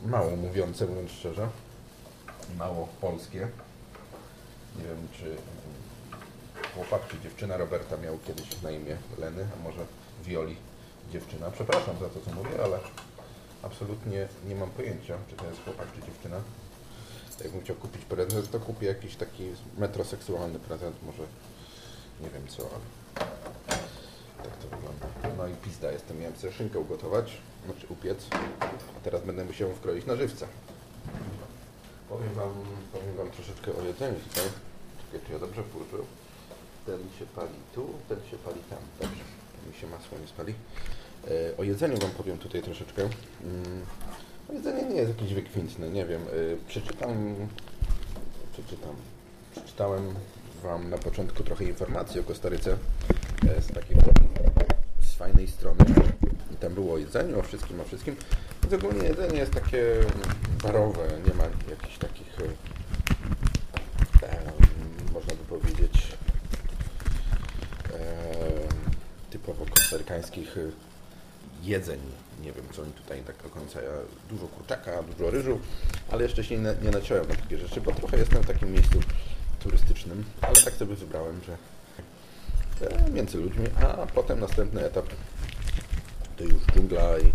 mało 0.06 0.36
mówiące, 0.36 0.86
mówiąc 0.86 1.10
szczerze, 1.10 1.48
mało 2.58 2.88
polskie. 3.00 3.48
Nie 4.78 4.84
wiem, 4.84 5.08
czy 5.18 5.36
chłopak 6.74 7.08
czy 7.08 7.20
dziewczyna 7.20 7.56
Roberta 7.56 7.96
miał 7.96 8.18
kiedyś 8.26 8.62
na 8.62 8.70
imię 8.70 8.96
Leny, 9.18 9.46
a 9.54 9.62
może 9.62 9.86
Violi 10.24 10.56
dziewczyna. 11.12 11.50
Przepraszam 11.50 11.98
za 12.00 12.08
to, 12.08 12.20
co 12.24 12.30
mówię, 12.30 12.64
ale 12.64 12.78
absolutnie 13.62 14.28
nie 14.46 14.54
mam 14.54 14.70
pojęcia, 14.70 15.18
czy 15.30 15.36
to 15.36 15.46
jest 15.46 15.64
chłopak 15.64 15.88
czy 15.94 16.02
dziewczyna. 16.06 16.40
Jakbym 17.42 17.60
chciał 17.60 17.76
kupić 17.76 18.04
prezent, 18.04 18.50
to 18.50 18.60
kupię 18.60 18.86
jakiś 18.86 19.16
taki 19.16 19.44
metroseksualny 19.78 20.58
prezent, 20.58 20.96
może 21.02 21.22
nie 22.20 22.30
wiem 22.30 22.48
co, 22.48 22.62
ale 22.62 22.84
tak 24.44 24.56
to 24.56 24.76
wygląda. 24.76 25.06
No 25.38 25.48
i 25.48 25.54
pizda 25.54 25.92
jestem, 25.92 26.18
miałem 26.18 26.36
sobie 26.36 26.52
szynkę 26.52 26.78
ugotować, 26.78 27.36
znaczy 27.64 27.86
upiec, 27.88 28.26
a 28.96 29.00
teraz 29.04 29.22
będę 29.22 29.44
musiał 29.44 29.74
wkroić 29.74 30.06
na 30.06 30.16
żywca. 30.16 30.46
Powiem 32.08 32.34
wam, 32.34 32.52
powiem 32.92 33.16
wam 33.16 33.30
troszeczkę 33.30 33.72
o 33.72 33.82
jedzeniu 33.82 34.20
tutaj. 34.28 34.44
Czekaj, 35.04 35.26
czy 35.26 35.32
ja 35.32 35.38
dobrze 35.38 35.62
włożył? 35.62 36.06
Ten 36.86 36.98
się 37.18 37.26
pali 37.36 37.58
tu, 37.74 37.86
ten 38.08 38.18
się 38.30 38.36
pali 38.36 38.60
tam. 38.70 38.78
Dobrze, 39.00 39.24
mi 39.68 39.74
się 39.80 39.86
masło 39.86 40.18
nie 40.18 40.28
spali. 40.28 40.54
E, 41.28 41.56
o 41.56 41.62
jedzeniu 41.62 41.98
Wam 41.98 42.10
powiem 42.10 42.38
tutaj 42.38 42.62
troszeczkę. 42.62 43.02
Mm, 43.02 43.84
jedzenie 44.52 44.82
nie 44.82 44.96
jest 44.96 45.10
jakieś 45.14 45.34
wykwintne, 45.34 45.88
nie 45.88 46.06
wiem. 46.06 46.22
E, 46.22 46.66
przeczytam, 46.68 47.34
przeczytam, 48.52 48.96
przeczytałem 49.52 50.14
Wam 50.62 50.90
na 50.90 50.98
początku 50.98 51.42
trochę 51.42 51.64
informacji 51.64 52.20
o 52.20 52.22
Kostaryce 52.22 52.76
e, 53.48 53.62
z 53.62 53.66
takiej 53.66 53.96
z 55.00 55.14
fajnej 55.14 55.48
strony. 55.48 55.84
I 56.54 56.56
tam 56.56 56.74
było 56.74 56.94
o 56.94 56.98
jedzeniu, 56.98 57.38
o 57.40 57.42
wszystkim, 57.42 57.80
o 57.80 57.84
wszystkim. 57.84 58.16
Więc 58.62 58.74
ogólnie 58.74 59.08
jedzenie 59.08 59.38
jest 59.38 59.52
takie 59.52 59.84
barowe, 60.62 61.08
nie 61.26 61.34
ma 61.34 61.44
jakichś 61.70 61.98
takich, 61.98 62.38
e, 64.22 64.28
em, 64.28 64.54
można 65.12 65.32
by 65.34 65.58
powiedzieć, 65.58 66.16
em, 67.92 68.78
typowo 69.44 69.66
kostarykańskich 69.66 70.56
y, 70.56 70.72
jedzeń. 71.62 72.00
Nie 72.42 72.52
wiem, 72.52 72.64
co 72.72 72.82
oni 72.82 72.92
tutaj 72.92 73.22
tak 73.22 73.36
do 73.42 73.48
końca. 73.48 73.82
Ja, 73.82 73.90
dużo 74.30 74.46
kurczaka, 74.46 75.02
dużo 75.02 75.30
ryżu, 75.30 75.60
ale 76.10 76.22
jeszcze 76.22 76.44
się 76.44 76.58
nie, 76.58 76.74
nie 76.82 76.90
naciąłem 76.90 77.28
na 77.28 77.34
takie 77.34 77.58
rzeczy, 77.58 77.80
bo 77.80 77.92
trochę 77.92 78.18
jestem 78.18 78.42
w 78.42 78.46
takim 78.46 78.72
miejscu 78.72 79.00
turystycznym, 79.60 80.24
ale 80.40 80.54
tak 80.54 80.74
sobie 80.74 80.94
wybrałem, 80.94 81.40
że 81.46 81.56
e, 82.86 83.10
między 83.10 83.38
ludźmi, 83.38 83.66
a 83.80 84.06
potem 84.06 84.40
następny 84.40 84.84
etap 84.84 85.06
to 86.36 86.44
już 86.44 86.62
dżungla 86.74 87.18
i, 87.18 87.26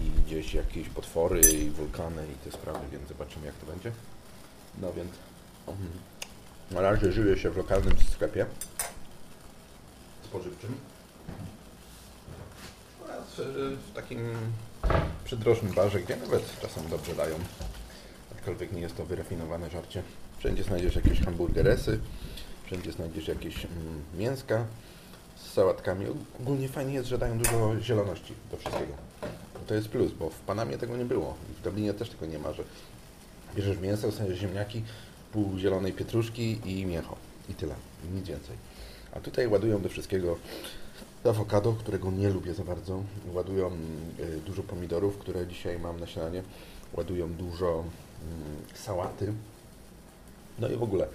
i 0.00 0.10
gdzieś 0.26 0.54
jakieś 0.54 0.88
potwory 0.88 1.40
i 1.40 1.70
wulkany 1.70 2.26
i 2.26 2.50
te 2.50 2.56
sprawy, 2.56 2.80
więc 2.92 3.08
zobaczymy 3.08 3.46
jak 3.46 3.54
to 3.54 3.66
będzie. 3.66 3.92
No 4.80 4.92
więc 4.92 5.10
mhm. 5.66 5.88
na 6.70 6.80
razie 6.80 7.12
żyję 7.12 7.38
się 7.38 7.50
w 7.50 7.56
lokalnym 7.56 7.94
sklepie 8.12 8.46
spożywczym. 10.24 10.76
W, 13.38 13.94
takim 13.94 14.18
przydrożnym 15.24 15.72
barze, 15.72 16.00
gdzie 16.00 16.16
nawet 16.16 16.60
czasem 16.60 16.88
dobrze 16.88 17.14
dają. 17.14 17.34
Aczkolwiek 18.38 18.72
nie 18.72 18.80
jest 18.80 18.96
to 18.96 19.04
wyrafinowane 19.04 19.70
żarcie. 19.70 20.02
Wszędzie 20.38 20.62
znajdziesz 20.62 20.96
jakieś 20.96 21.20
hamburgeresy, 21.20 22.00
wszędzie 22.66 22.92
znajdziesz 22.92 23.28
jakieś 23.28 23.64
mm, 23.64 24.02
mięska 24.18 24.64
z 25.36 25.52
sałatkami. 25.52 26.06
Ogólnie 26.40 26.68
fajnie 26.68 26.94
jest, 26.94 27.08
że 27.08 27.18
dają 27.18 27.38
dużo 27.38 27.80
zieloności 27.80 28.34
do 28.50 28.56
wszystkiego. 28.56 28.92
To 29.66 29.74
jest 29.74 29.88
plus, 29.88 30.12
bo 30.12 30.30
w 30.30 30.40
Panamie 30.40 30.78
tego 30.78 30.96
nie 30.96 31.04
było. 31.04 31.34
W 31.58 31.62
Dublinie 31.62 31.94
też 31.94 32.10
tego 32.10 32.26
nie 32.26 32.38
ma, 32.38 32.52
że 32.52 32.62
bierzesz 33.56 33.78
mięso, 33.78 34.06
dostajesz 34.06 34.38
ziemniaki, 34.38 34.82
pół 35.32 35.58
zielonej 35.58 35.92
pietruszki 35.92 36.60
i 36.64 36.86
mięcho. 36.86 37.16
I 37.48 37.54
tyle. 37.54 37.74
Nic 38.14 38.28
więcej. 38.28 38.56
A 39.12 39.20
tutaj 39.20 39.48
ładują 39.48 39.82
do 39.82 39.88
wszystkiego 39.88 40.36
awokado, 41.28 41.72
którego 41.72 42.10
nie 42.10 42.28
lubię 42.28 42.54
za 42.54 42.64
bardzo. 42.64 43.02
Ładują 43.34 43.70
y, 44.20 44.40
dużo 44.46 44.62
pomidorów, 44.62 45.18
które 45.18 45.46
dzisiaj 45.46 45.78
mam 45.78 46.00
na 46.00 46.06
śniadanie. 46.06 46.42
Ładują 46.94 47.32
dużo 47.32 47.84
mm, 48.22 48.56
sałaty. 48.74 49.32
No 50.58 50.68
i 50.68 50.76
w 50.76 50.82
ogóle 50.82 51.08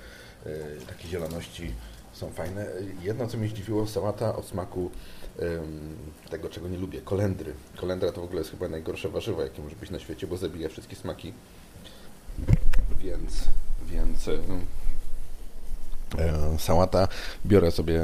y, 0.45 0.85
takie 0.87 1.07
zieloności 1.07 1.73
są 2.13 2.29
fajne. 2.29 2.67
Jedno, 3.01 3.27
co 3.27 3.37
mnie 3.37 3.49
zdziwiło, 3.49 3.87
sałata 3.87 4.35
o 4.35 4.43
smaku 4.43 4.91
tego, 6.29 6.49
czego 6.49 6.67
nie 6.67 6.77
lubię, 6.77 7.01
kolendry. 7.01 7.53
Kolendra 7.77 8.11
to 8.11 8.21
w 8.21 8.23
ogóle 8.23 8.39
jest 8.39 8.51
chyba 8.51 8.67
najgorsze 8.67 9.09
warzywo, 9.09 9.41
jakie 9.41 9.61
może 9.61 9.75
być 9.75 9.89
na 9.89 9.99
świecie, 9.99 10.27
bo 10.27 10.37
zabija 10.37 10.69
wszystkie 10.69 10.95
smaki. 10.95 11.33
Więc, 12.99 13.47
więc 13.85 14.27
e, 16.17 16.59
sałata 16.59 17.07
biorę 17.45 17.71
sobie, 17.71 18.01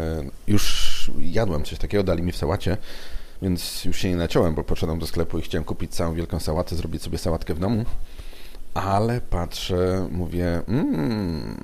już 0.48 0.87
jadłem 1.20 1.64
coś 1.64 1.78
takiego, 1.78 2.04
dali 2.04 2.24
mi 2.24 2.32
w 2.32 2.38
sałacie, 2.38 2.78
więc 3.42 3.86
już 3.86 3.98
się 3.98 4.10
nie 4.10 4.16
naciąłem, 4.16 4.56
bo 4.56 4.64
poszedłem 4.64 5.00
do 5.00 5.08
sklepu 5.08 5.40
i 5.40 5.42
chciałem 5.42 5.66
kupić 5.66 5.96
całą 5.96 6.14
wielką 6.14 6.40
sałatę, 6.40 6.76
zrobić 6.76 7.02
sobie 7.02 7.18
sałatkę 7.18 7.54
w 7.54 7.60
domu, 7.60 7.86
ale 8.74 9.22
patrzę, 9.22 10.08
mówię, 10.12 10.62
mmm, 10.68 11.58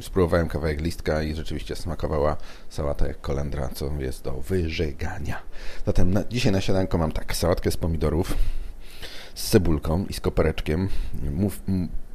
spróbowałem 0.00 0.48
kawałek 0.48 0.80
listka 0.80 1.22
i 1.22 1.34
rzeczywiście 1.34 1.76
smakowała 1.76 2.36
sałata 2.70 3.06
jak 3.06 3.20
kolendra, 3.20 3.68
co 3.68 3.90
jest 3.98 4.24
do 4.24 4.32
wyżegania. 4.32 5.42
Zatem 5.86 6.12
na, 6.12 6.24
dzisiaj 6.24 6.52
na 6.52 6.60
śniadanko 6.60 6.98
mam 6.98 7.12
tak, 7.12 7.36
sałatkę 7.36 7.70
z 7.70 7.76
pomidorów, 7.76 8.34
z 9.34 9.50
cebulką 9.50 10.06
i 10.08 10.12
z 10.12 10.20
kopereczkiem. 10.20 10.88
Mów, 11.30 11.60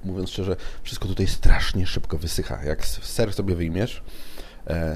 mówiąc 0.04 0.30
szczerze, 0.30 0.56
wszystko 0.84 1.08
tutaj 1.08 1.28
strasznie 1.28 1.88
szybko 1.88 2.18
wysycha. 2.18 2.64
Jak 2.64 2.86
ser 2.86 3.34
sobie 3.34 3.56
wyjmiesz, 3.56 4.04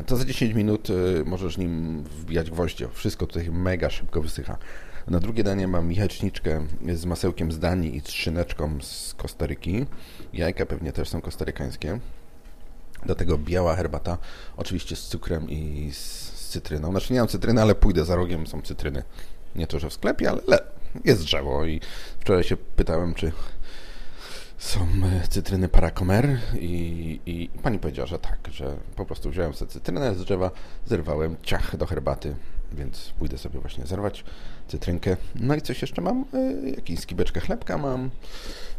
to 0.06 0.18
za 0.18 0.26
10 0.26 0.54
minut 0.54 0.90
e, 0.90 0.94
możesz 1.26 1.58
nim 1.58 2.04
wbijać 2.04 2.52
gwoździe. 2.52 2.88
Wszystko 2.94 3.28
tutaj 3.28 3.52
mega 3.52 3.90
szybko 3.90 4.22
wysycha. 4.22 4.58
Na 5.08 5.20
drugie 5.20 5.44
danie 5.44 5.68
mam 5.68 5.92
jajeczniczkę 5.92 6.66
z 6.94 7.06
masełkiem 7.06 7.52
z 7.52 7.60
Danii 7.60 7.96
i 7.96 8.02
z 8.02 8.06
z 8.82 9.14
Kostaryki. 9.14 9.86
Jajka 10.34 10.66
pewnie 10.66 10.92
też 10.92 11.10
są 11.10 11.22
kostarykańskie. 11.22 12.00
Do 13.06 13.16
tego 13.16 13.38
biała 13.38 13.76
herbata, 13.76 14.18
oczywiście 14.58 14.96
z 14.96 15.08
cukrem 15.08 15.50
i 15.50 15.92
z 15.94 16.32
cytryną. 16.50 16.92
Znaczy 16.92 17.14
nie 17.14 17.20
mam 17.20 17.28
cytryny, 17.28 17.62
ale 17.62 17.76
pójdę 17.76 18.06
za 18.06 18.16
rogiem, 18.16 18.48
są 18.48 18.62
cytryny. 18.62 19.04
Nie 19.56 19.68
to, 19.68 19.80
że 19.80 19.90
w 19.90 19.94
sklepie, 19.94 20.30
ale 20.30 20.42
le, 20.48 20.60
jest 21.06 21.22
drzewo 21.22 21.66
i 21.66 21.82
wczoraj 22.20 22.44
się 22.44 22.58
pytałem, 22.58 23.14
czy 23.14 23.32
są 24.58 24.88
e, 25.24 25.28
cytryny 25.28 25.70
paracomer 25.70 26.40
i, 26.60 27.20
i 27.26 27.50
pani 27.64 27.80
powiedziała, 27.80 28.08
że 28.08 28.20
tak, 28.20 28.40
że 28.52 28.78
po 28.96 29.06
prostu 29.06 29.30
wziąłem 29.30 29.54
sobie 29.54 29.72
cytrynę 29.72 30.16
z 30.16 30.24
drzewa, 30.24 30.52
zerwałem 30.86 31.36
ciach 31.44 31.78
do 31.78 31.86
herbaty, 31.86 32.36
więc 32.74 33.14
pójdę 33.20 33.38
sobie 33.38 33.60
właśnie 33.60 33.86
zerwać 33.86 34.24
cytrynkę. 34.68 35.18
No 35.36 35.56
i 35.56 35.62
coś 35.62 35.82
jeszcze 35.82 36.02
mam, 36.02 36.26
e, 36.34 36.70
jakąś 36.70 37.00
skibeczkę 37.00 37.40
chlebka 37.40 37.78
mam, 37.78 38.10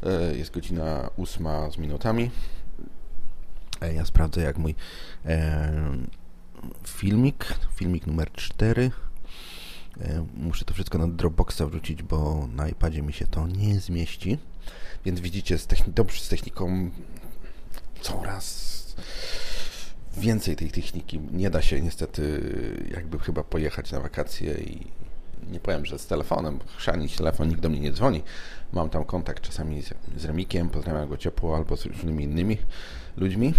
e, 0.03 0.37
jest 0.37 0.51
godzina 0.51 1.11
ósma 1.17 1.71
z 1.71 1.79
minutami. 1.79 2.31
Ja 3.95 4.05
sprawdzę, 4.05 4.43
jak 4.43 4.59
mój 4.59 4.75
filmik, 6.87 7.55
filmik 7.75 8.07
numer 8.07 8.33
4. 8.33 8.91
E, 10.01 10.27
muszę 10.37 10.65
to 10.65 10.75
wszystko 10.75 10.99
na 10.99 11.09
Dropboxa 11.09 11.63
wrzucić, 11.67 12.03
bo 12.03 12.49
na 12.55 12.69
iPadzie 12.69 13.03
mi 13.03 13.13
się 13.13 13.27
to 13.27 13.47
nie 13.47 13.81
zmieści. 13.81 14.39
Więc 15.05 15.21
widzicie, 15.21 15.59
z, 15.59 15.67
techni- 15.67 15.93
dobrze, 15.93 16.21
z 16.21 16.29
techniką 16.29 16.91
coraz 18.01 18.77
więcej 20.17 20.57
tej 20.57 20.71
techniki. 20.71 21.21
Nie 21.33 21.51
da 21.51 21.63
się 21.63 21.81
niestety 21.81 22.41
jakby 22.95 23.19
chyba 23.19 23.45
pojechać 23.45 23.93
na 23.93 24.01
wakacje 24.01 24.55
i 24.55 24.87
nie 25.51 25.61
powiem, 25.61 25.87
że 25.87 25.99
z 25.99 26.07
telefonem, 26.07 26.59
chrzanić 26.77 27.17
telefon, 27.17 27.49
nikt 27.49 27.61
do 27.61 27.69
mnie 27.69 27.81
nie 27.81 27.93
dzwoni. 27.93 28.23
Mam 28.73 28.91
tam 28.91 29.05
kontakt 29.05 29.43
czasami 29.43 29.83
z, 29.83 29.95
z 30.17 30.25
Remikiem, 30.25 30.69
pozdrawiam 30.69 31.09
go 31.09 31.17
ciepło, 31.17 31.57
albo 31.57 31.77
z 31.77 31.87
różnymi 31.87 32.25
innymi 32.25 32.59
ludźmi, 33.17 33.55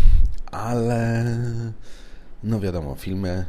ale 0.52 1.26
no 2.44 2.60
wiadomo, 2.60 2.96
filmy, 2.96 3.46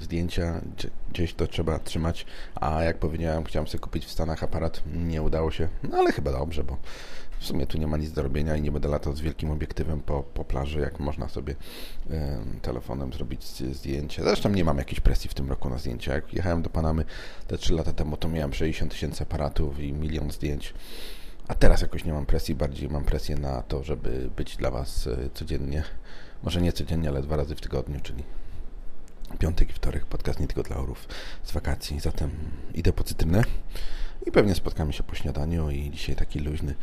zdjęcia, 0.00 0.60
gdzie- 0.76 0.90
gdzieś 1.12 1.34
to 1.34 1.46
trzeba 1.46 1.78
trzymać, 1.78 2.26
a 2.54 2.82
jak 2.82 2.98
powiedziałem, 2.98 3.44
chciałem 3.44 3.68
sobie 3.68 3.80
kupić 3.80 4.04
w 4.06 4.10
Stanach 4.10 4.42
aparat, 4.42 4.82
nie 4.94 5.22
udało 5.22 5.50
się, 5.50 5.68
no 5.82 5.96
ale 5.98 6.12
chyba 6.12 6.32
dobrze, 6.32 6.64
bo 6.64 6.76
w 7.42 7.46
sumie 7.46 7.66
tu 7.66 7.78
nie 7.78 7.86
ma 7.86 7.96
nic 7.96 8.12
do 8.12 8.22
robienia 8.22 8.56
i 8.56 8.62
nie 8.62 8.72
będę 8.72 8.88
latał 8.88 9.16
z 9.16 9.20
wielkim 9.20 9.50
obiektywem 9.50 10.00
po, 10.00 10.22
po 10.22 10.44
plaży, 10.44 10.80
jak 10.80 11.00
można 11.00 11.28
sobie 11.28 11.54
em, 12.10 12.60
telefonem 12.62 13.12
zrobić 13.12 13.44
zdjęcie. 13.44 14.22
Zresztą 14.22 14.48
nie 14.48 14.64
mam 14.64 14.78
jakiejś 14.78 15.00
presji 15.00 15.30
w 15.30 15.34
tym 15.34 15.48
roku 15.48 15.70
na 15.70 15.78
zdjęcia. 15.78 16.14
Jak 16.14 16.32
jechałem 16.32 16.62
do 16.62 16.70
Panamy 16.70 17.04
te 17.46 17.58
3 17.58 17.74
lata 17.74 17.92
temu, 17.92 18.16
to 18.16 18.28
miałem 18.28 18.54
60 18.54 18.92
tysięcy 18.92 19.22
aparatów 19.22 19.78
i 19.80 19.92
milion 19.92 20.30
zdjęć. 20.30 20.74
A 21.48 21.54
teraz 21.54 21.80
jakoś 21.80 22.04
nie 22.04 22.12
mam 22.12 22.26
presji, 22.26 22.54
bardziej 22.54 22.88
mam 22.88 23.04
presję 23.04 23.36
na 23.36 23.62
to, 23.62 23.84
żeby 23.84 24.30
być 24.36 24.56
dla 24.56 24.70
Was 24.70 25.06
e, 25.06 25.30
codziennie. 25.34 25.82
Może 26.42 26.62
nie 26.62 26.72
codziennie, 26.72 27.08
ale 27.08 27.22
dwa 27.22 27.36
razy 27.36 27.54
w 27.54 27.60
tygodniu, 27.60 28.00
czyli 28.02 28.24
piątek 29.38 29.70
i 29.70 29.72
wtorek, 29.72 30.06
podcast 30.06 30.40
nie 30.40 30.46
tylko 30.46 30.62
dla 30.62 30.76
orów 30.76 31.08
z 31.44 31.52
wakacji. 31.52 32.00
Zatem 32.00 32.30
idę 32.74 32.92
po 32.92 33.04
cytrynę 33.04 33.44
i 34.26 34.32
pewnie 34.32 34.54
spotkamy 34.54 34.92
się 34.92 35.02
po 35.02 35.14
śniadaniu 35.14 35.70
i 35.70 35.90
dzisiaj 35.90 36.16
taki 36.16 36.40
luźny, 36.40 36.74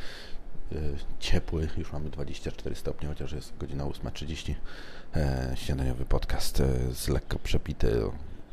ciepły, 1.20 1.68
już 1.78 1.94
mamy 1.94 2.10
24 2.10 2.76
stopnie, 2.76 3.08
chociaż 3.08 3.32
jest 3.32 3.58
godzina 3.58 3.84
8.30, 3.84 4.56
e, 5.16 5.52
śniadaniowy 5.56 6.06
podcast 6.06 6.60
e, 6.60 6.94
z 6.94 7.08
lekko 7.08 7.40
przepity, 7.40 8.02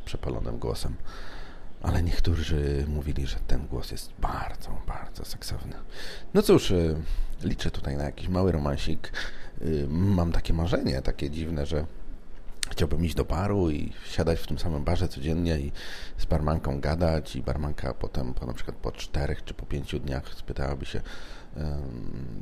przepalonym 0.04 0.58
głosem. 0.58 0.94
Ale 1.82 2.02
niektórzy 2.02 2.84
mówili, 2.88 3.26
że 3.26 3.36
ten 3.46 3.66
głos 3.66 3.90
jest 3.90 4.12
bardzo, 4.18 4.82
bardzo 4.86 5.24
seksowny. 5.24 5.72
No 6.34 6.42
cóż, 6.42 6.72
liczę 7.42 7.70
tutaj 7.70 7.96
na 7.96 8.04
jakiś 8.04 8.28
mały 8.28 8.52
romansik. 8.52 9.12
Mam 9.88 10.32
takie 10.32 10.52
marzenie, 10.52 11.02
takie 11.02 11.30
dziwne, 11.30 11.66
że 11.66 11.86
chciałbym 12.70 13.04
iść 13.04 13.14
do 13.14 13.24
baru 13.24 13.70
i 13.70 13.92
siadać 14.10 14.40
w 14.40 14.46
tym 14.46 14.58
samym 14.58 14.84
barze 14.84 15.08
codziennie 15.08 15.58
i 15.58 15.72
z 16.18 16.24
barmanką 16.24 16.80
gadać 16.80 17.36
i 17.36 17.42
barmanka 17.42 17.94
potem 17.94 18.34
po 18.34 18.46
na 18.46 18.52
przykład 18.52 18.76
po 18.76 18.92
czterech 18.92 19.44
czy 19.44 19.54
po 19.54 19.66
pięciu 19.66 19.98
dniach 19.98 20.34
spytałaby 20.34 20.86
się 20.86 21.00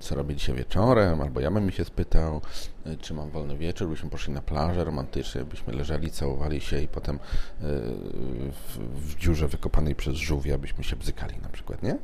co 0.00 0.14
robię 0.14 0.35
dzisiaj 0.35 0.57
wieczorem, 0.57 1.20
albo 1.20 1.40
ja 1.40 1.50
bym 1.50 1.70
się 1.70 1.85
spytał, 1.85 2.40
y, 2.87 2.96
czy 2.96 3.14
mam 3.14 3.31
wolny 3.31 3.57
wieczór, 3.57 3.88
byśmy 3.88 4.11
poszli 4.11 4.33
na 4.33 4.42
plażę 4.42 4.85
romantycznie, 4.85 5.44
byśmy 5.44 5.72
leżeli, 5.72 6.11
całowali 6.11 6.61
się 6.61 6.81
i 6.81 6.88
potem 6.88 7.16
y, 7.16 7.20
w, 7.61 8.79
w 8.94 9.16
dziurze 9.16 9.48
wykopanej 9.48 9.94
przez 9.94 10.14
żółwia 10.14 10.59
byśmy 10.59 10.85
się 10.85 10.96
bzykali 10.96 11.35
na 11.42 11.48
przykład, 11.48 11.83
nie? 11.83 11.98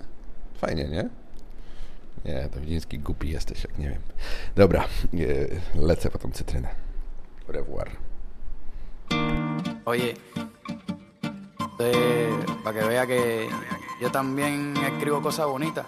Fajnie, 0.54 0.88
nie? 0.88 1.08
Nie, 2.24 2.48
to 2.48 2.60
widziński 2.60 2.98
głupi 2.98 3.28
jesteś, 3.28 3.64
jak 3.64 3.78
nie 3.78 3.90
wiem. 3.90 4.02
Dobra, 4.56 4.84
y, 5.14 5.60
lecę 5.74 6.10
po 6.10 6.18
tą 6.18 6.30
cytrynę. 6.30 6.68
Au 7.48 7.52
revoir. 7.52 7.90
Oye, 9.84 10.14
para 12.64 12.80
que 12.80 12.86
vea 12.86 13.06
que 13.06 13.48
yo 14.00 14.10
también 14.10 14.74
escribo 14.76 15.22
cosas 15.22 15.46
bonitas. 15.46 15.86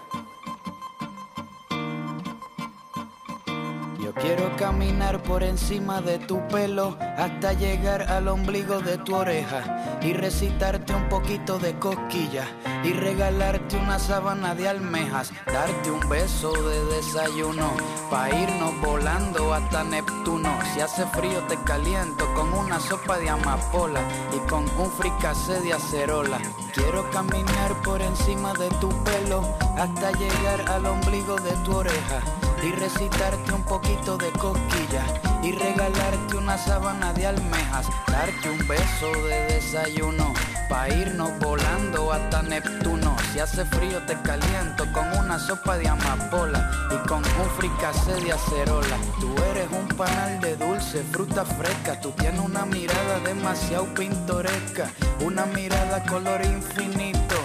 Quiero 4.23 4.55
caminar 4.55 5.21
por 5.21 5.43
encima 5.43 5.99
de 5.99 6.17
tu 6.17 6.39
pelo 6.47 6.97
hasta 7.17 7.51
llegar 7.51 8.03
al 8.03 8.29
ombligo 8.29 8.79
de 8.79 8.97
tu 8.97 9.15
oreja 9.15 9.99
y 10.01 10.13
recitarte 10.13 10.95
un 10.95 11.09
poquito 11.09 11.59
de 11.59 11.77
cosquillas 11.77 12.47
y 12.85 12.93
regalarte 12.93 13.75
una 13.75 13.99
sábana 13.99 14.55
de 14.55 14.69
almejas, 14.69 15.33
darte 15.45 15.91
un 15.91 16.07
beso 16.07 16.53
de 16.53 16.85
desayuno 16.95 17.73
pa 18.09 18.29
irnos 18.29 18.79
volando 18.79 19.53
hasta 19.53 19.83
Neptuno. 19.83 20.57
Si 20.73 20.79
hace 20.79 21.05
frío 21.07 21.39
te 21.49 21.57
caliento 21.65 22.25
con 22.33 22.53
una 22.53 22.79
sopa 22.79 23.17
de 23.17 23.29
amapola 23.29 23.99
y 24.33 24.39
con 24.49 24.63
un 24.79 24.89
fricase 24.91 25.59
de 25.59 25.73
acerola. 25.73 26.39
Quiero 26.73 27.09
caminar 27.11 27.81
por 27.83 28.01
encima 28.01 28.53
de 28.53 28.69
tu 28.79 28.87
pelo 29.03 29.41
hasta 29.77 30.11
llegar 30.13 30.61
al 30.69 30.85
ombligo 30.85 31.35
de 31.35 31.51
tu 31.65 31.75
oreja 31.75 32.42
y 32.63 32.71
recitarte 32.71 33.53
un 33.53 33.63
poquito 33.63 34.17
de 34.17 34.31
cosquillas 34.31 35.11
y 35.43 35.51
regalarte 35.51 36.37
una 36.37 36.57
sábana 36.57 37.13
de 37.13 37.27
almejas, 37.27 37.87
darte 38.07 38.49
un 38.49 38.67
beso 38.67 39.11
de 39.27 39.53
desayuno 39.53 40.33
pa 40.69 40.89
irnos 40.89 41.31
volando 41.39 42.11
hasta 42.11 42.41
Neptuno. 42.41 43.15
Si 43.31 43.39
hace 43.39 43.65
frío 43.65 44.01
te 44.07 44.15
caliento 44.21 44.85
con 44.93 45.05
una 45.17 45.37
sopa 45.39 45.77
de 45.77 45.87
amapola 45.87 46.71
y 46.89 47.07
con 47.07 47.19
un 47.19 47.49
fricase 47.57 48.13
de 48.23 48.31
acerola. 48.31 48.97
Tú 49.19 49.35
eres 49.51 49.67
un 49.71 49.87
panal 49.89 50.39
de 50.39 50.55
dulce, 50.55 51.03
fruta 51.11 51.43
fresca, 51.45 51.99
tú 51.99 52.11
tienes 52.11 52.39
una 52.39 52.65
mirada 52.65 53.19
demasiado 53.25 53.85
pintoresca, 53.93 54.89
una 55.21 55.45
mirada 55.47 56.03
color 56.05 56.43
infinito. 56.45 57.35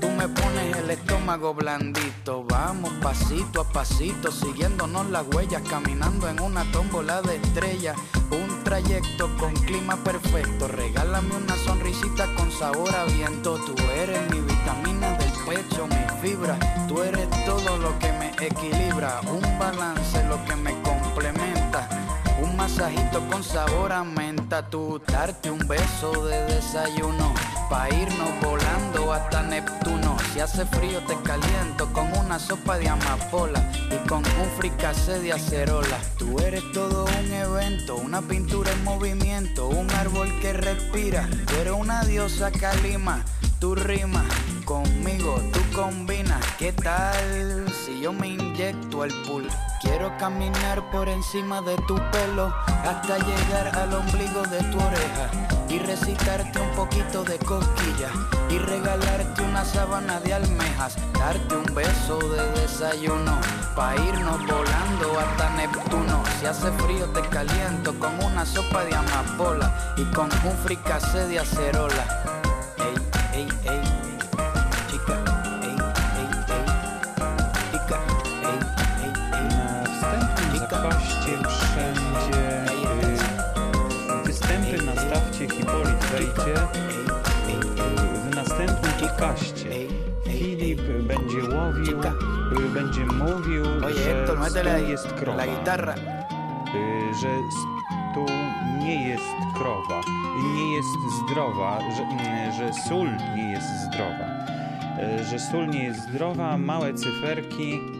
Tú 0.00 0.08
me 0.10 0.28
pones 0.28 0.76
el 0.76 0.90
estómago 0.90 1.15
blandito. 1.34 2.44
Vamos 2.44 2.92
pasito 3.02 3.62
a 3.62 3.64
pasito, 3.64 4.30
siguiéndonos 4.30 5.10
las 5.10 5.26
huellas, 5.34 5.60
caminando 5.68 6.28
en 6.28 6.40
una 6.40 6.70
tómbola 6.70 7.20
de 7.20 7.36
estrellas. 7.36 7.96
Un 8.30 8.62
trayecto 8.62 9.28
con 9.36 9.52
clima 9.54 9.96
perfecto. 9.96 10.68
Regálame 10.68 11.34
una 11.34 11.56
sonrisita 11.56 12.32
con 12.36 12.52
sabor 12.52 12.94
a 12.94 13.04
viento. 13.04 13.56
Tú 13.56 13.74
eres 13.96 14.30
mi 14.30 14.40
vitamina 14.40 15.18
del 15.18 15.32
pecho, 15.44 15.88
mi 15.88 16.20
fibra. 16.22 16.56
Tú 16.86 17.02
eres 17.02 17.28
todo 17.44 17.76
lo 17.76 17.98
que 17.98 18.12
me 18.12 18.30
equilibra. 18.40 19.20
Un 19.22 19.58
balance, 19.58 20.24
lo 20.28 20.42
que 20.44 20.54
me 20.54 20.80
complementa. 20.82 21.88
Un 22.40 22.56
masajito 22.56 23.20
con 23.30 23.42
sabor 23.42 23.92
a 23.92 24.04
menta, 24.04 24.68
tú 24.68 25.00
darte 25.08 25.50
un 25.50 25.66
beso 25.66 26.12
de 26.26 26.44
desayuno, 26.44 27.32
pa 27.68 27.88
irnos 27.88 28.30
volando 28.42 29.12
hasta 29.12 29.42
Neptuno. 29.42 30.16
Si 30.32 30.40
hace 30.40 30.66
frío 30.66 31.00
te 31.06 31.16
caliento 31.22 31.92
con 31.92 32.12
una 32.16 32.38
sopa 32.38 32.78
de 32.78 32.88
amapola 32.88 33.70
y 33.90 34.08
con 34.08 34.18
un 34.18 34.50
fricase 34.56 35.20
de 35.20 35.32
acerola. 35.32 35.98
Tú 36.18 36.38
eres 36.40 36.62
todo 36.72 37.04
un 37.04 37.32
evento, 37.32 37.96
una 37.96 38.22
pintura 38.22 38.70
en 38.72 38.84
movimiento, 38.84 39.68
un 39.68 39.90
árbol 39.92 40.28
que 40.40 40.52
respira. 40.52 41.28
Tú 41.60 41.76
una 41.76 42.04
diosa 42.04 42.50
calima, 42.50 43.24
tu 43.58 43.74
rima 43.74 44.24
conmigo, 44.66 45.40
tú 45.52 45.60
combinas. 45.74 46.44
¿Qué 46.58 46.72
tal 46.72 47.72
si 47.72 48.00
yo 48.00 48.12
me 48.12 48.28
inyecto 48.28 49.04
el 49.04 49.12
pool? 49.22 49.48
Quiero 49.80 50.12
caminar 50.18 50.90
por 50.90 51.08
encima 51.08 51.62
de 51.62 51.76
tu 51.86 51.94
pelo 52.10 52.52
hasta 52.84 53.16
llegar 53.18 53.78
al 53.78 53.94
ombligo 53.94 54.42
de 54.42 54.58
tu 54.64 54.78
oreja 54.78 55.30
y 55.68 55.78
recitarte 55.78 56.60
un 56.60 56.70
poquito 56.70 57.22
de 57.24 57.38
cosquillas 57.38 58.10
y 58.50 58.58
regalarte 58.58 59.42
una 59.42 59.64
sábana 59.64 60.20
de 60.20 60.34
almejas, 60.34 60.96
darte 61.14 61.56
un 61.56 61.74
beso 61.74 62.18
de 62.18 62.60
desayuno 62.60 63.38
pa 63.76 63.94
irnos 63.94 64.40
volando 64.40 65.20
hasta 65.20 65.50
Neptuno. 65.50 66.22
Si 66.40 66.46
hace 66.46 66.72
frío 66.72 67.06
te 67.10 67.20
caliento 67.28 67.96
con 67.98 68.12
una 68.24 68.44
sopa 68.44 68.84
de 68.84 68.94
amapola 68.96 69.94
y 69.96 70.04
con 70.06 70.28
un 70.44 70.56
fricase 70.64 71.28
de 71.28 71.38
acerola. 71.38 72.04
Ey, 72.78 73.42
ey, 73.42 73.48
ey, 73.64 73.85
wszędzie 81.76 82.64
y, 84.20 84.26
występy 84.26 84.82
na 84.82 84.92
stawcie 84.92 85.48
Hipolit 85.48 86.04
wejdzie 86.04 86.54
y, 86.54 88.30
w 88.30 88.34
następnym 88.34 88.92
podcaście. 89.00 89.70
Filip 90.24 90.80
będzie 91.02 91.56
łowił, 91.56 92.00
y, 92.00 92.68
będzie 92.74 93.06
mówił, 93.06 93.64
że 93.88 94.26
stół 94.26 94.36
ahí 94.70 94.88
jest 94.88 95.12
krowa. 95.12 95.42
Y, 95.44 97.14
że 97.20 97.28
stół 98.10 98.26
nie 98.80 99.08
jest 99.08 99.34
krowa, 99.54 100.00
nie 100.54 100.74
jest 100.76 100.88
zdrowa, 101.22 101.78
że, 101.96 102.06
że 102.58 102.72
sól 102.88 103.08
nie 103.36 103.50
jest 103.52 103.68
zdrowa, 103.86 104.26
y, 105.20 105.24
że 105.24 105.38
sól 105.38 105.68
nie 105.68 105.84
jest 105.84 106.00
zdrowa, 106.08 106.58
małe 106.58 106.94
cyferki 106.94 107.74
y, 107.74 107.95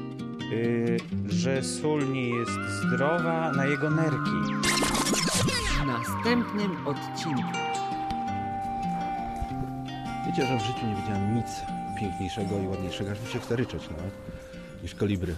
że 1.29 1.63
sól 1.63 2.13
nie 2.13 2.29
jest 2.29 2.59
zdrowa 2.83 3.53
na 3.53 3.67
jego 3.67 3.91
nerki. 3.91 4.55
W 5.83 5.87
następnym 5.87 6.87
odcinku. 6.87 7.59
Wiecie, 10.27 10.47
że 10.47 10.59
w 10.59 10.63
życiu 10.63 10.87
nie 10.87 10.95
widziałem 10.95 11.35
nic 11.35 11.47
piękniejszego 12.01 12.59
i 12.65 12.67
ładniejszego, 12.67 13.11
aż 13.11 13.21
mi 13.21 13.29
się 13.29 13.41
chce 13.41 13.57
ryczeć 13.57 13.83
nawet, 13.91 14.13
niż 14.83 14.95
kolibry. 14.95 15.35